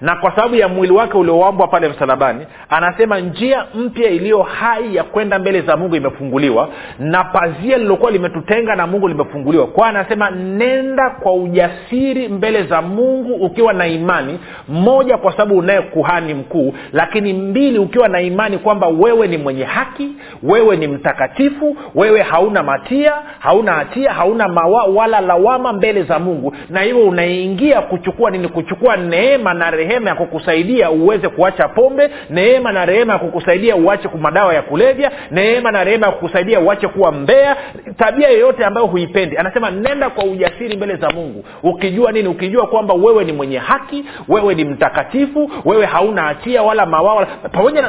na 0.00 0.16
kwa 0.16 0.30
sababu 0.36 0.54
ya 0.54 0.68
mwili 0.68 0.92
wake 0.92 1.16
uliowambwa 1.18 1.68
pale 1.68 1.88
msalabani 1.88 2.46
anasema 2.68 3.20
njia 3.20 3.64
mpya 3.74 4.10
iliyo 4.10 4.42
hai 4.42 4.94
ya 4.96 5.02
kwenda 5.04 5.38
mbele 5.38 5.60
za 5.60 5.76
mungu 5.76 5.96
imefunguliwa 5.96 6.68
na 6.98 7.24
pazia 7.24 7.78
lilokuwa 7.78 8.10
limetutenga 8.10 8.76
na 8.76 8.86
mungu 8.86 9.08
limefunguliwa. 9.08 9.66
Kwa 9.66 9.88
anasema 9.88 10.30
nenda 10.30 11.10
kwa 11.10 11.32
ujasiri 11.34 12.28
mbele 12.28 12.62
za 12.62 12.82
mungu 12.82 13.34
ukiwa 13.34 13.72
na 13.72 13.86
imani 13.86 14.38
moja 14.68 15.16
kwa 15.16 15.32
sababu 15.32 15.58
unaye 15.58 15.80
kuhani 15.80 16.34
mkuu 16.34 16.74
lakini 16.92 17.32
mbili 17.32 17.78
ukiwa 17.78 18.08
na 18.08 18.20
imani 18.20 18.58
kwamba 18.58 18.86
wewe 18.88 19.28
ni 19.28 19.38
mwenye 19.38 19.64
haki 19.64 20.08
wewe 20.42 20.76
ni 20.76 20.86
mtakatifu 20.88 21.76
wewe 21.94 22.22
hauna 22.22 22.62
matia 22.62 23.12
hauna 23.38 23.72
hatia 23.72 24.12
hauna 24.12 24.48
mawa 24.48 24.84
wala 24.84 25.20
lawama 25.20 25.72
mbele 25.72 26.02
za 26.02 26.18
mungu. 26.18 26.54
Na 26.70 26.80
hivyo 26.80 27.02
unaingia 27.08 27.80
kuchukua 27.82 28.30
nini? 28.30 28.48
Kuchukua 28.48 28.96
neema 28.96 29.54
na 29.54 29.70
rehema 29.74 30.10
ya 30.10 30.16
kukusaidia 30.16 30.90
uweze 30.90 31.28
kuacha 31.28 31.68
pombe 31.68 32.10
neema 32.30 32.72
na 32.72 32.86
rehema 32.86 33.12
ya 33.12 33.18
kukusaidia 33.18 33.76
uache 33.76 34.08
madawa 34.20 34.54
ya 34.54 34.62
kulevya 34.62 35.10
neema 35.30 35.70
na 35.70 35.84
rehema 35.84 36.06
ya 36.06 36.12
kukusaidia 36.12 36.60
uache 36.60 36.88
kuwa 36.88 37.12
mbea 37.12 37.56
tabia 37.96 38.28
yoyote 38.28 38.64
ambayo 38.64 38.86
huipendi. 38.86 39.36
Anasema 39.38 39.70
nenda 39.70 40.10
kwa 40.10 40.24
ujasiri 40.24 40.76
mbele 40.76 40.96
za 40.96 41.10
mungu. 41.10 41.44
Ukijua 41.62 42.12
nini? 42.12 42.28
Ukijua 42.28 42.66
kwamba 42.66 42.94
wewe 42.94 43.24
ni 43.24 43.32
mwenye 43.32 43.58
haki 43.58 44.04
wewe 44.28 44.54
ni 44.54 44.64
mtakatifu 44.64 45.50
wewe 45.64 45.86
hauna 45.86 46.22
hatia 46.22 46.62
wala 46.62 46.86
mawaa 46.86 47.26
pamoja 47.52 47.84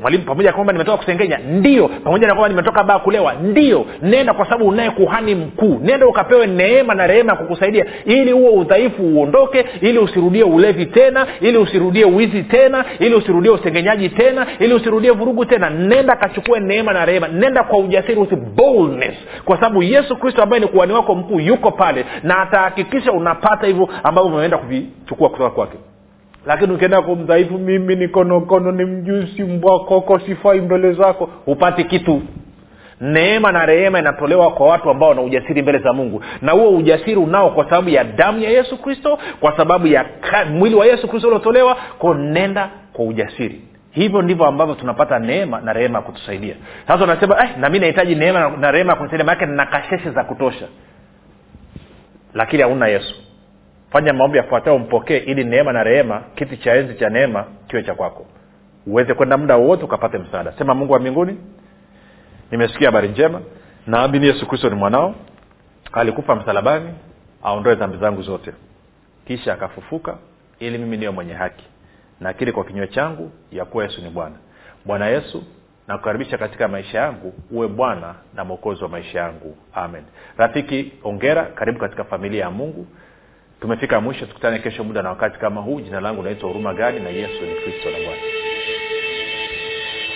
mwalimu 0.00 0.24
pamoja 0.24 0.52
kwamba 0.52 0.72
nimetoka 0.72 0.96
kusengenya. 0.96 1.38
Ndio. 1.38 1.88
Pamoja 1.88 2.26
na 2.26 2.32
kwamba 2.34 2.48
nimetoka 2.48 2.84
baa 2.84 2.98
kulewa. 2.98 3.32
Ndio. 3.34 3.86
Nenda 4.02 4.34
kwa 4.34 4.44
sababu 4.44 4.68
unaye 4.68 4.90
kuhani 4.90 5.34
mkuu. 5.34 5.78
Nenda 5.82 6.06
ukapewe 6.06 6.46
neema 6.46 6.94
na 6.94 7.06
rehema 7.06 7.32
ya 7.32 7.38
kukusaidia 7.38 7.86
ili 8.04 8.32
huo 8.32 8.50
udhaifu 8.52 9.02
uondoke 9.02 9.64
ili 9.80 9.98
usirudie 9.98 10.42
ulevi 10.42 10.86
tena 10.86 11.26
ili 11.40 11.58
usirudie 11.58 12.04
wizi 12.04 12.42
tena 12.42 12.84
ili 12.98 13.14
usirudie 13.14 13.50
usengenyaji 13.50 14.08
tena 14.08 14.46
ili 14.58 14.74
usirudie 14.74 15.10
vurugu 15.10 15.44
tena. 15.44 15.70
Nenda 15.70 16.16
kachukue 16.16 16.60
neema 16.60 16.92
na 16.92 17.04
rehema. 17.04 17.28
Nenda 17.28 17.62
kwa 17.62 17.78
ujasiri 17.78 18.20
with 18.20 18.34
boldness. 18.34 19.14
Kwa 19.44 19.56
sababu 19.56 19.82
yesu 19.82 20.16
kristo 20.16 20.42
ambaye 20.42 20.60
ni 20.60 20.66
kuhani 20.68 20.92
wako 20.92 21.14
mkuu 21.14 21.40
yuko 21.40 21.70
pale 21.70 22.04
na 22.22 22.38
atahakikisha 22.38 23.12
unapata 23.12 23.66
hivyo 23.66 23.88
ambavyo 24.02 24.32
umeenda 24.34 24.58
kuvichukua 24.58 25.28
kutoka 25.28 25.50
kwake. 25.50 25.76
Lakini 26.46 26.72
ukienda 26.72 27.02
kumdhaifu 27.02 27.58
mimi 27.58 27.96
ni 27.96 28.08
konokono 28.08 28.72
ni 28.72 28.84
mjusi 28.84 29.42
mbwakoko 29.42 30.18
sifai 30.18 30.60
mbele 30.60 30.92
zako 30.92 31.30
hupati 31.44 31.84
kitu 31.84 32.22
neema 33.00 33.52
na 33.52 33.66
rehema 33.66 33.98
inatolewa 33.98 34.50
kwa 34.50 34.66
watu 34.66 34.90
ambao 34.90 35.08
wana 35.08 35.22
ujasiri 35.22 35.62
mbele 35.62 35.78
za 35.78 35.92
mungu. 35.92 36.22
Na 36.42 36.52
huo 36.52 36.70
ujasiri 36.70 37.16
unao 37.16 37.50
kwa 37.50 37.64
sababu 37.64 37.88
ya 37.88 38.04
damu 38.04 38.40
ya 38.40 38.50
yesu 38.50 38.82
kristo 38.82 39.18
kwa 39.40 39.56
sababu 39.56 39.86
ya 39.86 40.04
mwili 40.50 40.74
wa 40.74 40.86
yesu 40.86 41.08
kristo 41.08 41.28
uliotolewa 41.28 41.76
ko 41.98 42.14
nenda 42.14 42.70
kwa 42.92 43.04
ujasiri. 43.04 43.60
Hivyo 43.90 44.22
ndivyo 44.22 44.46
ambavyo 44.46 44.74
tunapata 44.74 45.18
neema 45.18 45.60
na 45.60 45.72
rehema 45.72 45.98
ya 45.98 46.04
kutusaidia. 46.04 46.54
Sasa 46.88 47.04
unasema 47.04 47.44
eh, 47.44 47.50
nami 47.58 47.78
nahitaji 47.78 48.14
neema 48.14 48.50
na 48.50 48.70
rehema 48.70 48.92
ya 48.92 48.96
kunisaidia 48.96 49.26
maanake 49.26 49.46
nina 49.46 49.66
kasheshe 49.66 50.10
za 50.10 50.24
kutosha. 50.24 50.66
Lakini 52.34 52.62
hauna 52.62 52.88
yesu. 52.88 53.14
Fanya 53.92 54.12
maombi 54.12 54.38
yafuatayo 54.38 54.78
mpokee 54.78 55.16
ili 55.16 55.44
neema 55.44 55.72
na 55.72 55.82
rehema 55.82 56.22
kiti 56.34 56.56
cha 56.56 56.74
enzi 56.74 56.94
cha 56.94 57.08
neema 57.08 57.44
kiwe 57.68 57.82
cha 57.82 57.94
kwako. 57.94 58.26
Uweze 58.86 59.14
kwenda 59.14 59.36
muda 59.36 59.56
wowote 59.56 59.84
ukapate 59.84 60.18
msaada. 60.18 60.52
Sema 60.58 60.74
mungu 60.74 60.92
wa 60.92 60.98
mbinguni 60.98 61.38
nimesikia 62.50 62.88
habari 62.88 63.08
njema. 63.08 63.40
Naamini 63.86 64.26
yesu 64.26 64.46
kristo 64.46 64.68
ni 64.70 64.74
mwanao. 64.76 65.14
Alikufa 65.92 66.34
msalabani 66.36 66.94
aondoe 67.42 67.74
dhambi 67.74 67.98
zangu 67.98 68.22
zote. 68.22 68.52
Kisha 69.26 69.52
akafufuka 69.52 70.18
ili 70.58 70.78
mimi 70.78 70.96
niwe 70.96 71.10
mwenye 71.12 71.32
haki. 71.32 71.64
Nakiri 72.20 72.52
kwa 72.52 72.64
kinywa 72.64 72.86
changu 72.86 73.30
ya 73.52 73.64
kuwa 73.64 73.84
yesu 73.84 74.02
ni 74.02 74.10
bwana. 74.10 74.36
Bwana 74.84 75.06
yesu 75.06 75.44
nakukaribisha 75.88 76.38
katika 76.38 76.68
maisha 76.68 76.98
yangu 76.98 77.34
uwe 77.50 77.68
bwana 77.68 78.14
na 78.34 78.44
mwokozi 78.44 78.82
wa 78.82 78.88
maisha 78.88 79.18
yangu. 79.20 79.56
Amen. 79.74 80.02
Rafiki 80.36 80.92
ongera 81.04 81.44
karibu 81.44 81.78
katika 81.78 82.04
familia 82.04 82.40
ya 82.44 82.50
mungu. 82.50 82.86
Tumefika 83.60 84.00
mwisho 84.00 84.26
tukutane 84.26 84.58
kesho 84.58 84.84
muda 84.84 85.02
na 85.02 85.08
wakati 85.08 85.38
kama 85.38 85.60
huu. 85.60 85.80
Jina 85.80 86.00
langu 86.00 86.22
naitwa 86.22 86.48
huruma 86.48 86.74
gadi 86.74 87.00
na 87.00 87.08
yesu 87.08 87.42
ni 87.44 87.54
kristo 87.54 87.90
na 87.90 87.98
bwana 88.06 88.22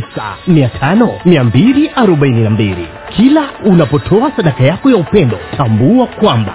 0789 0.00 1.18
5242 1.26 2.76
kila 3.16 3.42
unapotoa 3.64 4.32
sadaka 4.36 4.64
yako 4.64 4.90
ya 4.90 4.96
upendo 4.96 5.38
tambua 5.56 6.06
kwamba 6.06 6.54